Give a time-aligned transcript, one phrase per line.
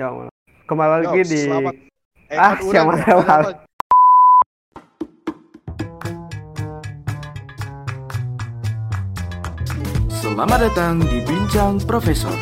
[0.00, 0.32] Ya Allah.
[0.64, 1.74] Kembali lagi di selamat.
[2.32, 3.44] Eh, Ah, siapa lewat?
[10.08, 12.32] Selamat datang di Bincang Profesor.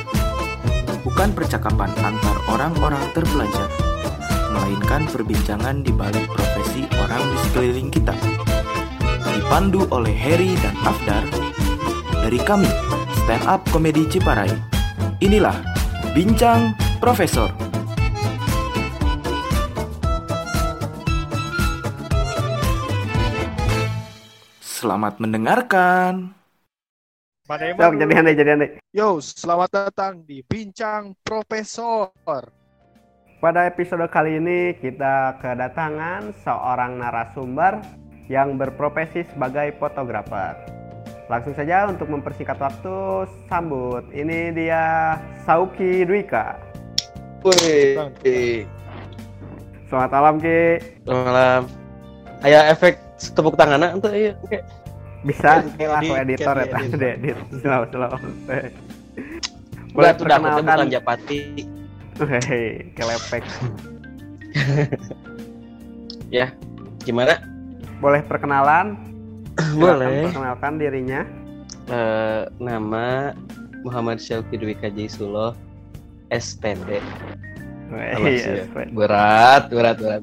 [1.02, 3.66] Bukan percakapan antar orang-orang terpelajar,
[4.54, 8.14] melainkan perbincangan di balik profesi orang di sekeliling kita.
[9.34, 11.26] Dipandu oleh Harry dan Afdar
[12.22, 12.70] dari kami,
[13.26, 14.54] Stand Up Komedi Ciparai.
[15.18, 15.58] Inilah
[16.14, 17.46] Bincang Profesor.
[24.58, 26.34] Selamat mendengarkan.
[27.46, 28.02] Mana baru?
[28.02, 28.70] jadi andai, jadi andai.
[28.90, 32.10] Yo, selamat datang di Bincang Profesor.
[33.38, 37.78] Pada episode kali ini kita kedatangan seorang narasumber
[38.26, 40.58] yang berprofesi sebagai fotografer.
[41.30, 44.02] Langsung saja untuk mempersingkat waktu, sambut.
[44.10, 45.14] Ini dia
[45.46, 46.67] Sauki Dwika.
[47.46, 48.66] Wih,
[49.86, 50.82] Selamat malam Ki.
[51.06, 51.70] malam.
[52.42, 52.98] Aya efek
[53.32, 54.34] tepuk tangan untuk iya.
[55.22, 57.38] Bisa Ki lah aku editor ya di tadi edit.
[57.62, 58.12] Slow slow.
[59.94, 60.90] Boleh tuh dah bukan perkenalkan.
[60.90, 61.40] Japati.
[62.18, 63.46] Hehehe, kelepek.
[67.06, 67.38] Gimana?
[68.02, 68.98] Boleh perkenalan?
[69.78, 70.26] Boleh.
[70.28, 71.22] Perkenalkan dirinya.
[71.88, 73.32] Eh, nama
[73.86, 75.67] Muhammad Syauki Dwi Kajaisulo
[76.28, 77.00] SPD.
[77.88, 78.20] Siap.
[78.68, 78.76] SP.
[78.92, 80.22] Berat, berat, berat.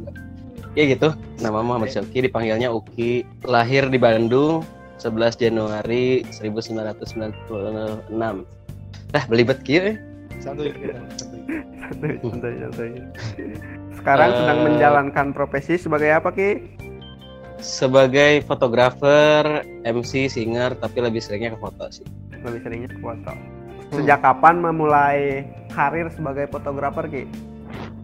[0.75, 1.15] Ya gitu.
[1.39, 3.23] Nama Muhammad Syauki dipanggilnya Uki.
[3.47, 4.61] Lahir di Bandung
[4.99, 8.11] 11 Januari 1996.
[9.11, 9.95] Dah belibet kieu.
[9.95, 9.97] eh.
[10.43, 11.41] Santuy kita, santuy.
[12.21, 12.89] Santuy, santuy.
[13.95, 14.37] Sekarang Eh.
[14.37, 16.59] sedang menjalankan profesi sebagai apa Ki?
[17.55, 22.03] Sebagai fotografer, MC, singer, tapi lebih seringnya ke foto sih.
[22.43, 23.31] Lebih seringnya ke foto.
[23.85, 23.95] Hmm.
[23.95, 27.23] Sejak kapan memulai karir sebagai fotografer Ki?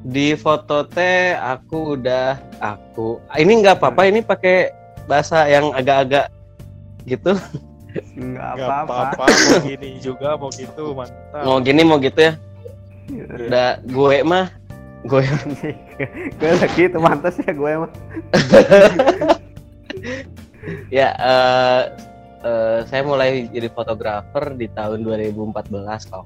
[0.02, 4.74] Di foto teh aku udah aku ini nggak apa-apa ini pakai
[5.06, 6.30] bahasa yang agak-agak
[7.06, 7.34] gitu
[8.16, 8.94] Enggak Gak apa-apa.
[9.12, 11.44] apa-apa, mau gini juga, mau gitu, mantap.
[11.44, 12.34] mau gini mau gitu ya
[13.12, 14.48] udah gue mah
[15.04, 15.22] gue
[16.40, 17.92] gue lagi itu mantas ya gue mah.
[20.94, 21.82] ya eh,
[22.42, 26.26] eh, saya mulai jadi fotografer di tahun 2014 kalau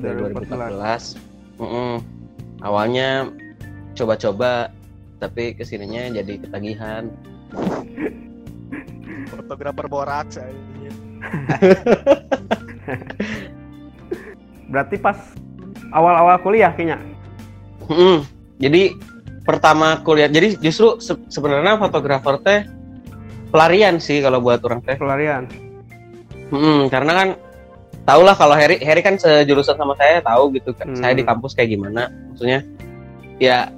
[0.00, 1.94] dari 2014 Mm-mm.
[2.64, 3.28] awalnya
[3.92, 4.72] coba-coba
[5.20, 7.10] tapi ke sininya jadi ketagihan
[9.30, 10.50] Fotografer borak saya.
[14.72, 15.18] Berarti pas
[15.90, 16.98] awal-awal kuliah kayaknya.
[17.90, 18.22] Mm-mm.
[18.62, 18.94] Jadi
[19.42, 22.60] pertama kuliah, jadi justru se- sebenarnya fotografer teh
[23.50, 24.96] pelarian sih kalau buat orang teh.
[24.96, 25.50] Pelarian.
[26.50, 27.28] Mm-mm, karena kan
[28.06, 30.90] tau lah kalau Harry, Harry kan sejurusan sama saya tahu gitu kan.
[30.90, 30.98] Hmm.
[30.98, 32.66] Saya di kampus kayak gimana, maksudnya
[33.38, 33.70] ya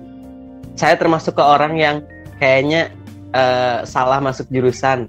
[0.73, 1.97] saya termasuk ke orang yang
[2.41, 2.89] kayaknya
[3.37, 5.05] eh, salah masuk jurusan,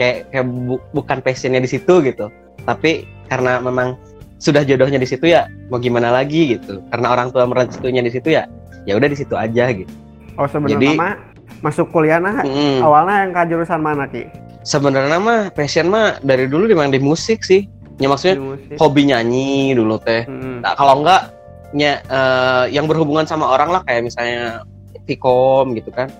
[0.00, 2.32] kayak kayak bu- bukan passionnya di situ gitu.
[2.64, 4.00] Tapi karena memang
[4.36, 6.80] sudah jodohnya di situ ya mau gimana lagi gitu.
[6.88, 8.48] Karena orang tua merestuinya di situ ya,
[8.88, 9.92] ya udah di situ aja gitu.
[10.36, 11.24] Oh sebenarnya
[11.64, 12.84] masuk kuliah nah Mm-mm.
[12.84, 14.28] awalnya yang ke jurusan mana Ki?
[14.66, 17.64] Sebenarnya mah passion mah dari dulu memang di musik sih.
[17.96, 18.76] Ya maksudnya musik.
[18.76, 20.26] hobi nyanyi dulu teh.
[20.26, 20.60] Mm-mm.
[20.60, 21.32] Nah, kalau enggak
[21.72, 24.66] nya, eh, yang berhubungan sama orang lah kayak misalnya
[25.06, 26.10] Vkom gitu kan.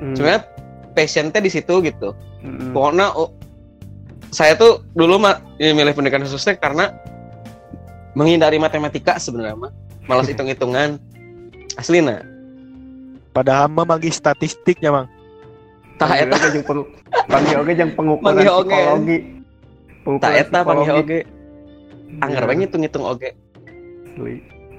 [0.00, 0.16] Mm.
[0.18, 0.42] Sebenarnya
[0.96, 2.16] passion teh di situ gitu.
[2.42, 2.74] Mm-mm.
[2.74, 3.30] Pokoknya oh,
[4.32, 6.90] saya tuh dulu mah ini milih pendidikan khusus teh karena
[8.16, 9.72] menghindari matematika sebenarnya mah.
[10.08, 10.98] Malas hitung-hitungan.
[11.76, 12.31] Asli nah.
[13.32, 15.08] Padahal mah magi statistiknya, Mang.
[15.96, 16.90] Tah eta jeung peng-
[17.28, 18.48] panggil oge jeung pengukuran oge.
[18.48, 19.18] psikologi.
[20.20, 21.18] Tah eta panggil psikologi.
[21.20, 21.20] oge.
[22.20, 23.30] Anggar Iya, bae ngitung-ngitung oge.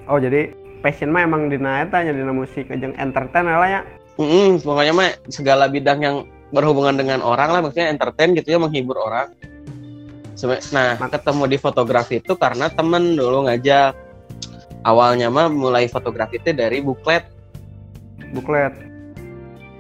[0.06, 0.54] Oh jadi
[0.86, 3.82] passion mah emang dina eta nya dina musik jeung entertain lah ya.
[4.22, 6.16] Mm, pokoknya mah segala bidang yang
[6.54, 9.34] berhubungan dengan orang lah maksudnya entertain gitu ya menghibur orang.
[10.70, 13.98] Nah, ketemu di fotografi itu karena temen dulu ngajak.
[14.84, 17.24] Awalnya mah mulai fotografi itu dari buklet,
[18.34, 18.94] Buklet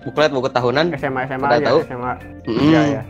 [0.04, 0.94] buklet buku tahunan.
[1.00, 1.80] SMA SMA Udah tahu?
[1.88, 2.14] SMA.
[2.46, 2.60] Mm.
[2.60, 3.04] Iya ya.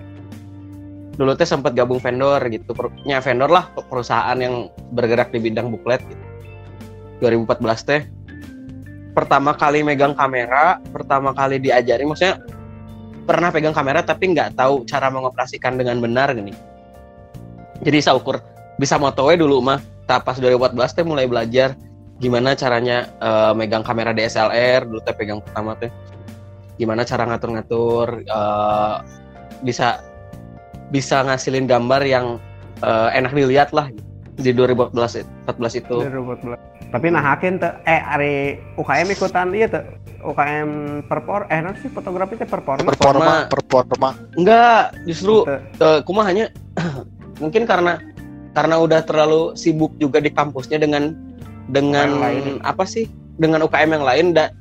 [1.13, 2.74] Dulu teh sempat gabung vendor gitu,
[3.06, 6.24] nya vendor lah perusahaan yang bergerak di bidang buklet gitu.
[7.22, 8.01] 2014 teh
[9.13, 12.42] pertama kali megang kamera, pertama kali diajari maksudnya
[13.30, 16.54] pernah pegang kamera tapi nggak tahu cara mengoperasikan dengan benar gini.
[17.86, 18.42] Jadi saya ukur
[18.81, 19.81] bisa motowe dulu mah.
[20.04, 21.80] Tapi pas 2014 teh mulai belajar
[22.23, 25.91] gimana caranya eh, megang kamera DSLR dulu teh pegang pertama teh.
[26.79, 28.95] Gimana cara ngatur-ngatur eh,
[29.61, 29.99] bisa
[30.87, 32.39] bisa ngasilin gambar yang
[32.79, 33.91] eh, enak dilihat lah
[34.33, 34.95] di 2014
[35.45, 35.97] 14 itu.
[35.99, 36.61] Dari robot belah.
[36.93, 38.33] tapi nah hakin tuh eh hari
[38.77, 39.81] UKM ikutan iya tuh
[40.21, 40.69] UKM
[41.09, 44.09] perpor eh nanti sih fotografi teh performa Performa, performa.
[44.37, 45.81] Enggak, justru Gitu.
[45.81, 46.53] eh, kumah hanya
[47.41, 47.97] mungkin karena
[48.53, 51.17] karena udah terlalu sibuk juga di kampusnya dengan
[51.69, 52.44] dengan UKM lain.
[52.62, 53.06] apa sih?
[53.36, 54.51] Dengan UKM yang lain dan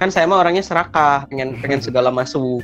[0.00, 2.58] kan saya mah orangnya serakah pengen pengen segala masuk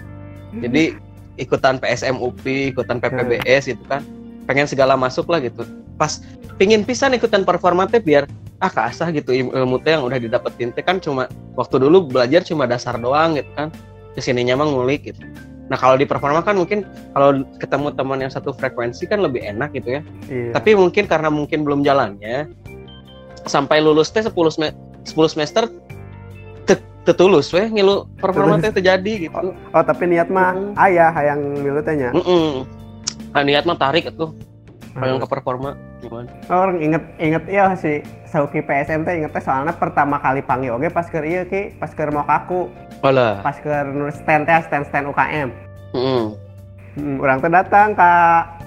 [0.59, 0.97] jadi
[1.38, 4.03] ikutan PSM UPI ikutan PPBS gitu kan.
[4.49, 5.62] Pengen segala masuk lah gitu.
[5.94, 6.19] Pas
[6.56, 8.26] pingin pisan ikutan performa teh biar
[8.59, 12.43] ah keasah gitu il- ilmu teh yang udah didapetin teh kan cuma waktu dulu belajar
[12.43, 13.71] cuma dasar doang gitu kan.
[14.17, 15.23] Ke sininya mah ngulik gitu.
[15.69, 16.82] Nah kalau di performa kan mungkin
[17.12, 20.03] kalau ketemu teman yang satu frekuensi kan lebih enak gitu ya.
[20.26, 20.56] Iya.
[20.56, 22.49] tapi mungkin karena mungkin belum jalannya
[23.49, 24.71] sampai lulus teh 10 sem
[25.05, 25.65] 10 semester
[26.62, 30.73] te- tetulus weh ngilu performa teh terjadi gitu oh tapi niat mah Mm.
[30.79, 32.69] ayah yang milu tehnya Mm-mm.
[33.29, 34.29] Nah, niat mah tarik itu
[34.89, 35.05] Hmm.
[35.05, 39.39] kalau ke performa gimana Oh, orang inget inget iya si Sauki PSM teh inget teh
[39.39, 42.67] soalnya pertama kali panggil oke pas ke iya ki pas ke mau kaku
[43.00, 43.39] Olah.
[43.41, 45.49] pas ke nulis stand teh stand stand UKM
[45.93, 46.35] Mm-mm.
[46.97, 48.11] hmm, orang tuh datang ke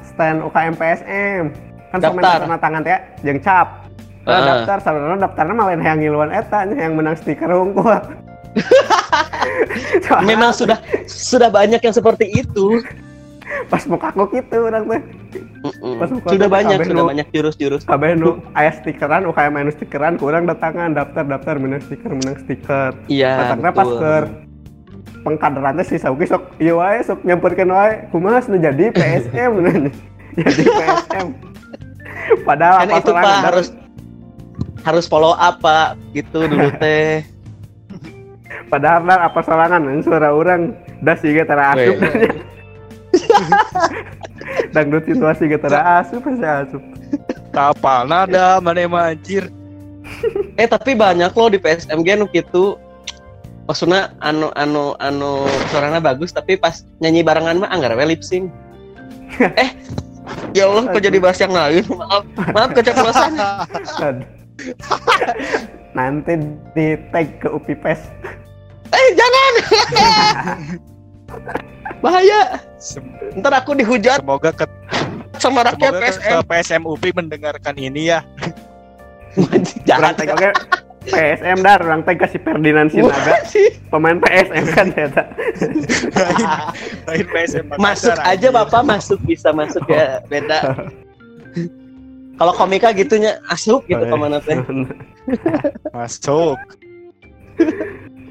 [0.06, 1.44] stand UKM PSM
[1.90, 2.56] kan sama Daftar.
[2.56, 3.81] tangan teh jeung cap
[4.22, 4.46] Nah, Ah.
[4.62, 7.90] daftar sebenarnya daftarnya malah yang ngiluan eta yang menang stiker unggul
[10.24, 12.82] Memang sudah sudah banyak yang seperti itu.
[13.68, 15.02] pas mau kaku gitu orang teh
[15.62, 16.00] Mm-mm.
[16.00, 17.84] Pas buka Sudah tuh banyak, sudah nu- banyak jurus-jurus.
[17.84, 22.96] kabeh nu aya stikeran UKM anu stikeran kurang datangan daftar daftar menang stiker menang stiker
[23.06, 24.14] Iya, Katanya pas ke
[25.22, 29.52] pengkaderan teh si Sauki sok iya wae sok nyamperkeun wae kumaha nu jadi PSM
[30.40, 31.28] jadi PSM
[32.42, 33.68] padahal apa itu Pak harus
[34.82, 37.26] harus follow up Pak, gitu dulu teh.
[38.68, 40.72] padahal lah apa sorangan Ini suara orang
[41.04, 41.98] dah sih ge tara asup
[44.72, 46.84] dangdut situasi ge tara asup saya asup
[47.52, 49.52] Kapal nada mana mah anjir.
[50.56, 52.80] Eh tapi banyak loh di PSMG nu gitu.
[53.68, 58.48] Maksudnya anu anu anu suaranya bagus tapi pas nyanyi barengan mah anggar we lip sync.
[59.64, 59.76] eh
[60.56, 62.24] ya Allah kok jadi bahas yang lain maaf
[62.56, 63.32] maaf keceplosan.
[65.98, 66.34] nanti
[66.76, 68.02] di tag ke UPI PES.
[68.92, 69.54] Eh jangan!
[72.04, 72.60] Bahaya!
[72.82, 74.24] Sem- ntar aku dihujat.
[74.24, 74.66] Semoga ke,
[75.38, 78.20] sama rakyat semoga PSM ke PSM UPI mendengarkan ini ya.
[79.90, 80.18] jangan.
[80.18, 80.50] Tag oke
[81.08, 81.80] PSM dar.
[81.82, 83.42] Orang tag kasih Ferdinand Sinaga.
[83.92, 85.24] pemain PSM kan ternyata
[86.16, 86.46] Lain,
[87.08, 88.48] lain PSM masuk aja.
[88.52, 88.82] Bapak.
[88.84, 90.90] Masuk bisa masuk ya beda
[92.42, 94.58] kalau komika gitunya asup gitu ke mana teh
[95.96, 96.58] Masuk.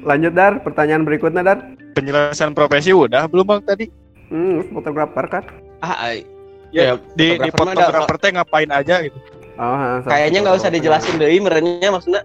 [0.03, 1.59] lanjut dar pertanyaan berikutnya dar
[1.95, 3.85] Penjelasan profesi udah belum bang tadi?
[4.27, 5.43] hmm, fotografer kan
[5.79, 6.11] ah.
[6.71, 9.15] Ya, Ya, di di fotografer teh ngapain aja gitu.
[9.55, 12.23] oh, kayaknya nggak usah dijelasin deh merenya maksudnya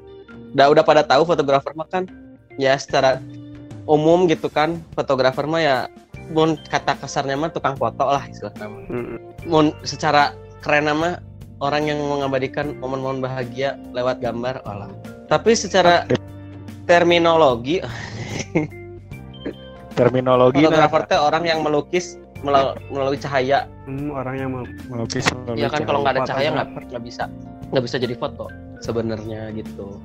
[0.54, 2.06] udah udah pada tahu fotografer mah kan
[2.58, 3.18] ya secara
[3.86, 5.76] umum gitu kan fotografer mah ya
[6.34, 8.66] mun kata kasarnya mah tukang foto lah istilahnya.
[8.90, 9.18] Hmm.
[9.46, 11.18] mun secara keren mah
[11.60, 14.60] orang yang mengabadikan momen-momen bahagia lewat gambar.
[14.64, 14.90] Olah
[15.26, 16.06] tapi secara
[16.86, 17.82] terminologi
[19.96, 23.64] Terminologi nah, fotografer teh orang yang melukis melalui, melalui cahaya.
[23.88, 24.50] Hmm, orang yang
[24.92, 25.88] melukis melalui ya kan cahaya.
[25.88, 26.48] kalau nggak ada cahaya.
[26.52, 27.24] nggak nggak bisa
[27.72, 28.46] nggak bisa jadi foto
[28.84, 29.96] sebenarnya gitu.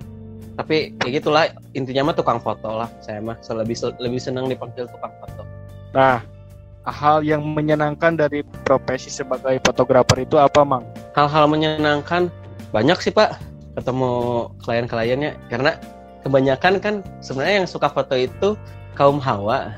[0.55, 4.87] Tapi ya gitulah intinya mah tukang foto lah saya mah so, lebih lebih senang dipanggil
[4.87, 5.43] tukang foto.
[5.91, 6.23] Nah,
[6.87, 10.87] hal yang menyenangkan dari profesi sebagai fotografer itu apa, Mang?
[11.15, 12.31] Hal-hal menyenangkan.
[12.71, 13.35] Banyak sih pak
[13.75, 14.11] ketemu
[14.63, 15.35] klien-kliennya.
[15.51, 15.75] Karena
[16.23, 18.55] kebanyakan kan sebenarnya yang suka foto itu
[18.95, 19.71] kaum hawa.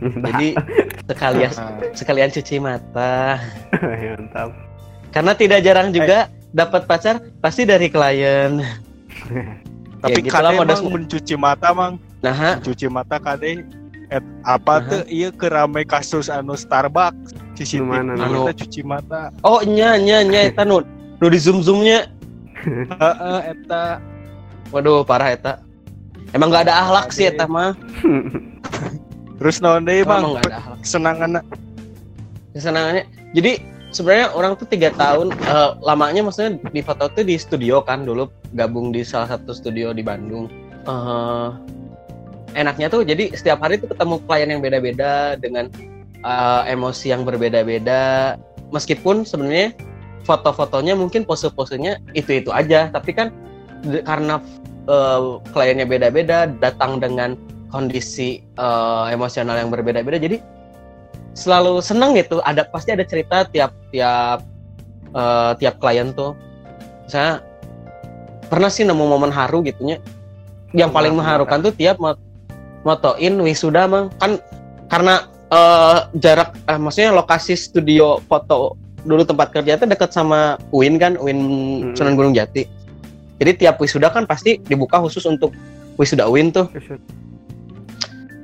[0.26, 0.58] Jadi
[1.06, 3.38] sekalian Nah, sekalian cuci mata.
[3.80, 4.50] Mantap.
[5.14, 8.58] Karena tidak jarang juga dapat pacar pasti dari klien.
[10.04, 11.96] Tapi Ya, gitulah kade mencuci mata, Mang.
[12.20, 13.64] nah Mencuci mata kade
[14.12, 14.88] et, apa Aha.
[14.90, 15.02] tuh?
[15.08, 18.50] Iya kerame kasus anu Starbucks CCTV Mana, anu?
[18.50, 19.30] kita cuci mata.
[19.46, 20.82] Oh nya nya nya eta nu
[21.22, 22.10] nu di zoom zoomnya
[23.00, 24.02] heeh eta.
[24.74, 25.52] Waduh parah eta.
[26.34, 27.78] Emang nggak ada akhlak sih eta mah.
[29.38, 30.78] Terus naon deui emang Mang nggak ada akhlak.
[30.82, 31.30] Kesenangan
[32.54, 33.04] kesenangannya.
[33.34, 33.52] Jadi
[33.94, 38.26] sebenarnya orang tuh tiga tahun eh, lamanya maksudnya di foto tuh di studio kan dulu
[38.58, 40.50] gabung di salah satu studio di Bandung.
[40.86, 41.48] Eh,
[42.54, 45.70] enaknya tuh jadi setiap hari tuh ketemu klien yang beda-beda dengan
[46.24, 48.34] eh, emosi yang berbeda-beda.
[48.72, 49.76] Meskipun sebenarnya
[50.24, 52.88] foto-fotonya mungkin pose-posenya itu-itu aja.
[52.88, 53.28] Tapi kan
[54.08, 54.40] karena
[54.88, 55.20] eh,
[55.52, 57.36] kliennya beda-beda datang dengan
[57.68, 60.40] kondisi eh, emosional yang berbeda-beda jadi
[61.34, 62.40] selalu seneng gitu.
[62.46, 64.40] Ada pasti ada cerita tiap tiap
[65.12, 66.32] eh, tiap klien tuh.
[67.04, 67.44] Misalnya
[68.48, 70.00] pernah sih nemu momen haru gitunya?
[70.74, 72.18] Yang paling mengharukan tuh tiap mot
[72.86, 74.08] motoin wisuda mang.
[74.18, 74.40] Kan
[74.88, 80.96] karena eh, jarak eh, maksudnya lokasi studio foto dulu tempat kerja itu dekat sama UIN
[80.96, 81.94] kan UIN Mm-mm.
[81.94, 82.64] Sunan Gunung Jati.
[83.38, 85.52] Jadi tiap wisuda kan pasti dibuka khusus untuk
[86.00, 86.66] wisuda UIN tuh.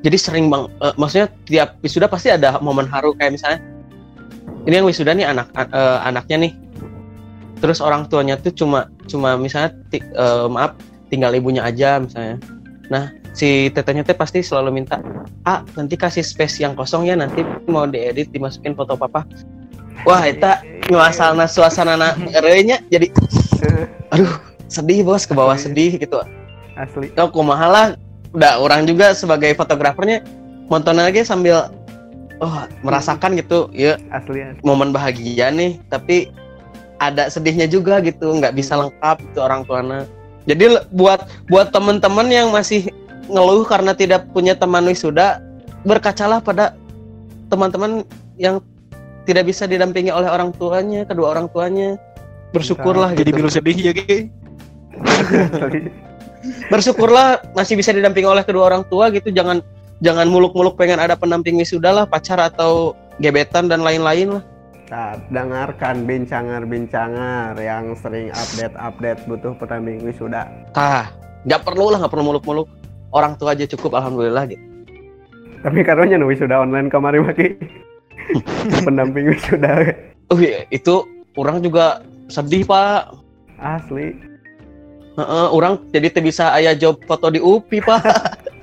[0.01, 3.59] Jadi sering bang eh, maksudnya tiap wisuda pasti ada momen haru kayak misalnya
[4.69, 6.53] ini yang wisuda nih anak an- eh, anaknya nih.
[7.61, 10.77] Terus orang tuanya tuh cuma cuma misalnya eh, maaf
[11.09, 12.37] tinggal ibunya aja misalnya.
[12.93, 14.99] Nah si tetenya teh pasti selalu minta
[15.47, 19.25] ah nanti kasih space yang kosong ya nanti mau diedit dimasukin foto papa.
[20.09, 23.13] Wah eta nuasalna suasana na ereunya jadi
[24.11, 24.33] aduh
[24.67, 26.19] sedih bos ke bawah sedih gitu.
[26.75, 27.13] Asli.
[27.21, 27.87] Oh kumaha lah
[28.33, 30.23] udah orang juga sebagai fotografernya
[30.71, 31.69] nonton lagi sambil
[32.41, 34.63] oh merasakan gitu ya asli asli.
[34.63, 36.31] momen bahagia nih tapi
[37.03, 40.07] ada sedihnya juga gitu nggak bisa lengkap itu orang tuanya
[40.47, 42.89] jadi buat buat teman-teman yang masih
[43.31, 45.39] ngeluh karena tidak punya teman wisuda
[45.87, 46.77] berkacalah pada
[47.49, 48.05] teman-teman
[48.37, 48.61] yang
[49.25, 51.97] tidak bisa didampingi oleh orang tuanya kedua orang tuanya
[52.51, 53.37] bersyukurlah Jadi gitu.
[53.39, 54.27] milu sedih ya Ki.
[56.73, 59.61] Bersyukurlah masih bisa didampingi oleh kedua orang tua gitu jangan
[60.01, 64.45] jangan muluk-muluk pengen ada pendamping wisuda lah pacar atau gebetan dan lain-lain lah
[64.91, 70.51] Nah, dengarkan bincangar-bincangar yang sering update-update butuh pendamping wisuda.
[70.75, 71.15] tah
[71.47, 72.67] nggak perlu lah nggak perlu muluk-muluk
[73.11, 74.65] orang tua aja cukup alhamdulillah gitu.
[75.61, 77.59] Tapi karunya nu wisuda online kemarin maki.
[78.87, 79.93] pendamping wisuda.
[80.33, 81.05] oh iya, itu
[81.37, 82.01] orang juga
[82.33, 83.13] sedih pak.
[83.61, 84.17] Asli.
[85.21, 88.03] Heeh, orang jadi teu bisa ayah job foto di UPI pak.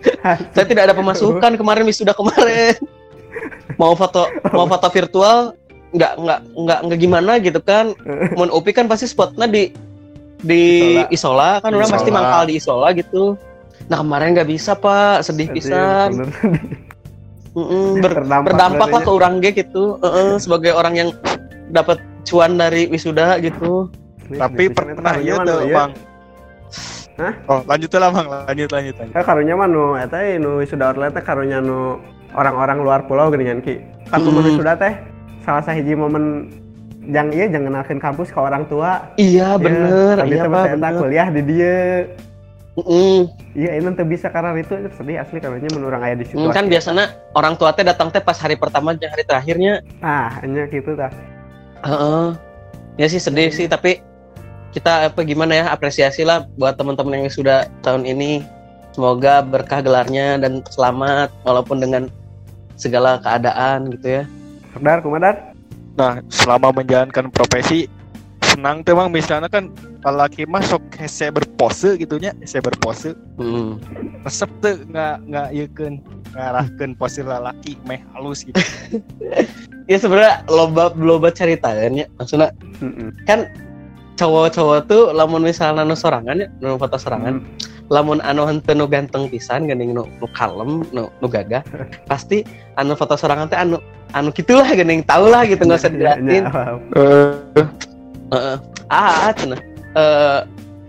[0.55, 2.73] Saya tidak ada pemasukan kemarin wisuda kemarin.
[3.77, 5.53] Mau foto mau foto virtual
[5.93, 7.93] nggak nggak nggak nggak gimana gitu kan.
[8.37, 9.69] Mau UPI kan pasti spotnya di
[10.41, 12.17] di isola, kan orang pasti Isola.
[12.21, 13.37] mangkal di isola gitu
[13.87, 16.29] nah kemarin nggak bisa pak sedih pisan Bener.
[17.55, 21.09] Mm-mm, ber- Terdampak berdampak lah ke berarti orang ge gitu Heeh, sebagai orang yang
[21.71, 23.87] dapat cuan dari wisuda gitu
[24.27, 25.71] Tapi pernah iya mah tuh ieu.
[25.71, 25.91] Bang.
[27.17, 27.33] Hah?
[27.47, 29.15] Oh, lanjut lah Bang, lanjut lanjut lanjut.
[29.15, 31.95] Eh karunya mah nu eta ieu nu wisuda online teh karunya nu
[32.35, 33.79] orang-orang luar pulau ki.
[34.11, 34.25] Kan Mm.
[34.27, 34.93] momen wisuda teh
[35.41, 36.51] salah sahiji momen
[37.07, 38.99] yang iya jangan kenalkeun kampus ke orang tua.
[39.15, 42.03] iya bener Tapi iya bener kuliah di dieu.
[42.77, 43.25] Mm-mm.
[43.57, 46.37] Iya, ini teu bisa karena itu sedih asli karunya mun urang aya di situ.
[46.37, 50.29] Hmm, kan biasanya orang tua teh datang teh pas hari pertama dan hari terakhirnya Nah,
[50.45, 51.09] hanya gitu tah.
[51.81, 52.37] Heeh.
[52.97, 54.01] ya sih sedih sih tapi
[54.73, 58.41] kita apa gimana ya apresiasi lah buat teman-teman yang sudah tahun ini
[58.93, 62.09] semoga berkah gelarnya dan selamat walaupun dengan
[62.73, 64.23] segala keadaan gitu ya
[64.81, 65.53] Dar, kumadar?
[65.97, 67.89] Nah, selama menjalankan profesi
[68.57, 69.69] senang tuh Bang misalnya kan
[70.01, 73.13] laki mah sok hese berpose gitunya, hese berpose.
[73.37, 73.77] Hmm.
[74.25, 76.01] Resep tuh nggak nggak ieukeun
[76.33, 78.57] ngarahkeun pose lalaki meh halus gitu.
[79.91, 82.49] ya sebenarnya loba loba cerita kan ya maksudnya
[82.81, 83.13] Heeh.
[83.29, 83.45] kan
[84.17, 87.45] cowok-cowok tuh lamun misalnya nu sorangan ya nu foto sorangan
[87.93, 91.61] lamun anu henteu nu ganteng pisan geuning nu, nu kalem nu, nu gagah
[92.09, 92.41] pasti
[92.75, 93.79] anu foto sorangan teh anu
[94.11, 96.43] anu gitulah geuning tau lah gitu nggak usah dijelasin
[98.27, 98.57] Heeh.
[98.87, 99.59] ah cenah
[99.95, 100.39] eh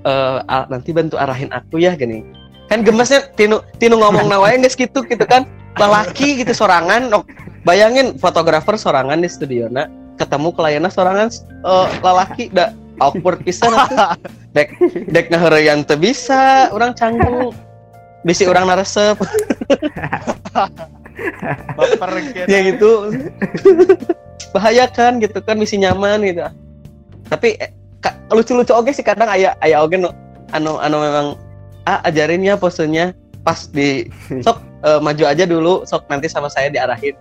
[0.06, 2.22] eh, ah, nanti bantu arahin aku ya gini.
[2.68, 5.48] Kan gemesnya tinu tinu ngomong nawae geus gitu gitu kan.
[5.78, 7.08] Lelaki gitu sorangan.
[7.12, 7.24] Nok
[7.62, 9.86] bayangin fotografer sorangan di studio na
[10.18, 11.28] ketemu kliennya sorangan
[11.64, 12.50] eh, lelaki.
[12.52, 14.18] Da awkward pisan atuh.
[14.56, 14.74] dek
[15.10, 16.68] dek ngaheureuyan teu bisa.
[16.74, 17.54] Orang canggung.
[18.26, 19.14] Bisi orang naresep.
[21.78, 22.46] Baper gitu.
[22.46, 22.90] ya gitu.
[24.54, 26.46] Bahaya kan gitu kan misi nyaman gitu
[27.28, 27.70] tapi eh,
[28.32, 30.12] lucu-lucu oke sih kadang ayah ayah oke no
[30.52, 31.26] anu anu memang
[31.84, 33.12] ah ajarin ya posenya
[33.44, 34.08] pas di
[34.46, 37.16] sok eh, maju aja dulu sok nanti sama saya diarahin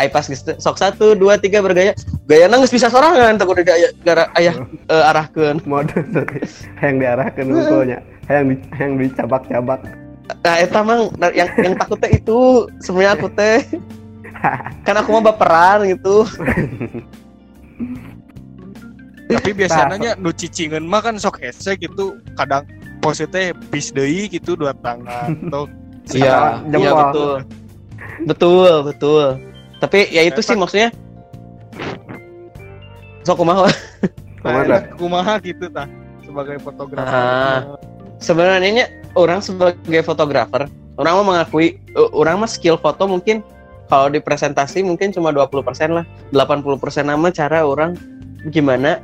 [0.00, 1.92] ay pas gitu sok satu dua tiga bergaya
[2.24, 4.54] gaya nangis bisa sorangan takut udah ayah gara ayah
[4.92, 5.92] eh, arahkeun Mode
[6.80, 8.00] yang diarahkan unggulnya.
[8.30, 9.80] Yang di yang dicabak-cabak.
[10.46, 13.66] nah eta mang nah, yang yang takutnya itu sebenarnya aku teh
[14.86, 16.22] kan aku mah baperan gitu
[19.30, 22.66] Tapi biasanya nu cicingeun mah kan sok hese gitu kadang
[22.98, 25.70] pose teh bis deui gitu dua tangan atau
[26.10, 27.32] Iya, iya betul.
[28.26, 29.24] Betul, betul.
[29.78, 30.90] Tapi ya itu sih maksudnya
[33.22, 33.70] sok kumaha
[34.40, 35.84] Kumaha, kumaha gitu tah
[36.24, 37.12] sebagai fotografer.
[37.12, 37.76] Ah.
[38.20, 40.64] sebenarnya orang sebagai fotografer,
[40.96, 43.44] orang mau mengakui uh, orang mah skill foto mungkin
[43.92, 45.60] kalau di presentasi mungkin cuma 20%
[45.92, 46.04] lah.
[46.32, 48.00] 80% nama cara orang
[48.48, 48.96] gimana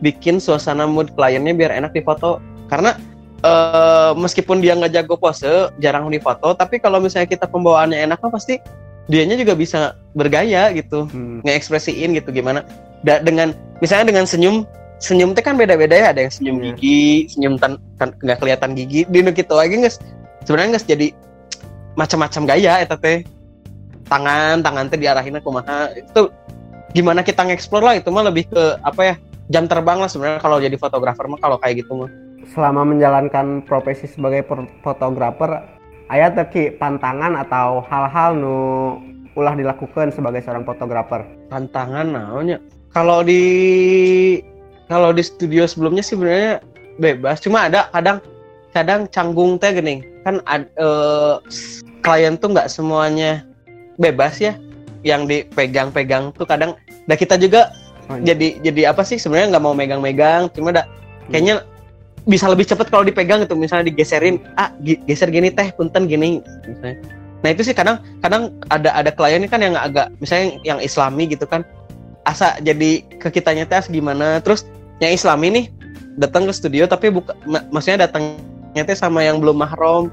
[0.00, 2.38] bikin suasana mood kliennya biar enak difoto.
[2.66, 2.98] karena
[3.40, 8.34] eh, meskipun dia nggak jago pose jarang difoto tapi kalau misalnya kita pembawaannya enak kan
[8.34, 8.58] pasti
[9.06, 11.38] dianya juga bisa bergaya gitu Hmm.
[11.46, 12.66] ngekspresiin gitu gimana
[13.06, 14.66] Da- dengan misalnya dengan senyum
[14.98, 16.74] senyum teh kan beda-beda ya ada yang senyum Iya.
[16.74, 20.02] gigi senyum tan nggak kelihatan gigi di gitu aja guys
[20.42, 21.06] sebenarnya nggak jadi
[21.94, 23.22] macam-macam gaya eta teh
[24.10, 26.30] tangan tangan teh diarahin kumaha itu
[26.90, 29.14] gimana kita ngeksplor lah itu mah lebih ke apa ya
[29.50, 32.10] jam terbang lah sebenarnya kalau jadi fotografer mah kalau kayak gitu mah.
[32.54, 34.46] Selama menjalankan profesi sebagai
[34.82, 35.66] fotografer,
[36.10, 38.56] aya teu Ki pantangan atau hal-hal nu
[39.36, 41.26] ulah dilakukan sebagai seorang fotografer.
[41.52, 42.58] tantangan naonnya?
[42.90, 43.44] Kalau di
[44.88, 46.64] kalau di studio sebelumnya sih sebenarnya
[46.96, 48.18] bebas cuma ada kadang
[48.72, 50.02] kadang canggung teh gini.
[50.24, 51.34] Kan ad- eh,
[52.00, 53.44] klien tuh nggak semuanya
[54.00, 54.56] bebas ya.
[55.04, 56.74] Yang dipegang-pegang tuh kadang
[57.06, 57.70] dan kita juga
[58.06, 59.18] Jadi jadi apa sih?
[59.18, 60.86] Sebenarnya nggak mau megang-megang cuma da,
[61.30, 61.66] kayaknya
[62.26, 63.58] bisa lebih cepet kalau dipegang gitu.
[63.58, 67.02] Misalnya digeserin ah geser gini teh punten gini misalnya.
[67.42, 71.46] Nah itu sih kadang kadang ada ada klien kan yang agak misalnya yang islami gitu
[71.50, 71.66] kan.
[72.26, 74.38] Asa jadi ke kitanya teh gimana?
[74.42, 74.66] Terus
[75.02, 75.64] yang islami nih
[76.18, 80.10] datang ke studio tapi buka ma- maksudnya datangnya teh sama yang belum mahram.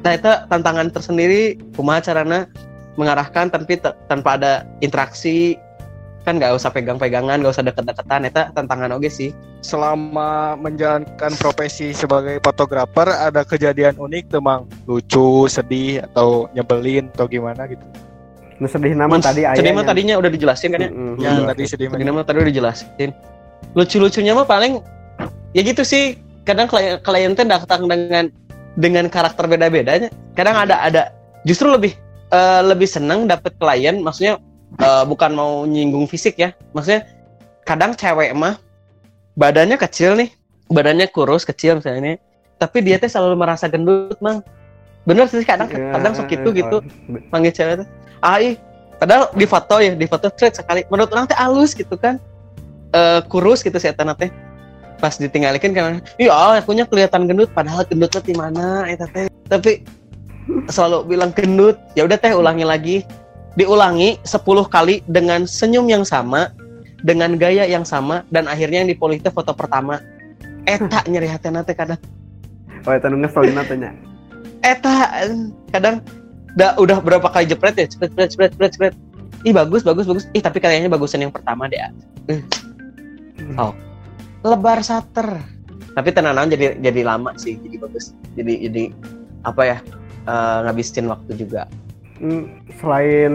[0.00, 1.60] Nah itu tantangan tersendiri.
[1.76, 2.48] Kumaha carana
[2.96, 3.76] mengarahkan tapi
[4.08, 5.60] tanpa ada interaksi
[6.26, 8.26] kan nggak usah pegang-pegangan nggak usah deket-deketan.
[8.26, 9.30] Itu tantangan oke sih.
[9.62, 14.66] Selama menjalankan profesi sebagai fotografer ada kejadian unik tuh mang.
[14.90, 17.86] Lucu sedih atau nyebelin atau gimana gitu.
[18.58, 19.54] Nu sedih nama tadi aya.
[19.54, 20.90] Sedih mah tadinya udah dijelasin kan ya?
[20.90, 21.14] Mm-mm.
[21.22, 21.54] yang Udah.
[21.54, 22.26] tadi sedih Sedih mah.
[22.26, 23.10] tadi udah dijelasin.
[23.78, 24.82] Lucu-lucunya mah paling
[25.54, 26.18] ya gitu sih.
[26.42, 28.34] Kadang klien klien teh datang dengan
[28.74, 30.10] dengan karakter beda-bedanya.
[30.34, 31.02] Kadang ada ada.
[31.46, 31.94] Justru lebih
[32.34, 34.42] eh, lebih seneng dapet klien maksudnya
[34.78, 36.52] eh, bukan mau nyinggung fisik ya.
[36.74, 37.06] Maksudnya
[37.66, 38.58] kadang cewek mah
[39.38, 40.30] badannya kecil nih.
[40.66, 42.18] Badannya kurus kecil misalnya
[42.56, 44.42] tapi dia teh selalu merasa gendut mang.
[45.06, 46.82] Bener sih kadang Ya, kadang sok gitu gitu.
[46.82, 47.88] oh, panggil cewek tuh
[48.24, 48.58] ah ih.
[48.96, 50.82] Padahal di foto ya di foto thread sekali.
[50.88, 52.18] Menurut orang teh halus gitu kan.
[52.90, 54.32] Eh kurus gitu si Etana teh
[54.96, 59.84] pas ditinggalikan kan iya akunya kelihatan gendut padahal gendutnya di mana eta teh tapi
[60.72, 62.96] selalu bilang gendut ya udah teh ulangi lagi
[63.56, 66.52] diulangi 10 kali dengan senyum yang sama
[67.02, 70.00] dengan gaya yang sama dan akhirnya yang dipilih teh foto pertama.
[70.68, 72.00] Eta nyeri hatena teh kadang.
[72.86, 73.90] Oh, eta ngeselin tanya.
[74.64, 75.22] eta
[75.70, 76.02] kadang
[76.58, 77.86] udah udah berapa kali jepret ya?
[77.86, 78.94] Jepret jepret jepret jepret jepret.
[79.46, 80.24] Ih bagus bagus bagus.
[80.34, 81.78] Ih tapi kayaknya bagusan yang pertama deh
[82.26, 82.42] Eh.
[83.60, 83.72] oh.
[84.42, 85.42] Lebar sater.
[85.94, 88.12] Tapi tenanan jadi jadi lama sih jadi bagus.
[88.34, 88.84] Jadi jadi
[89.46, 89.78] apa ya
[90.26, 91.70] eh, ngabisin waktu juga.
[91.70, 91.85] Hmm,
[92.80, 93.34] Selain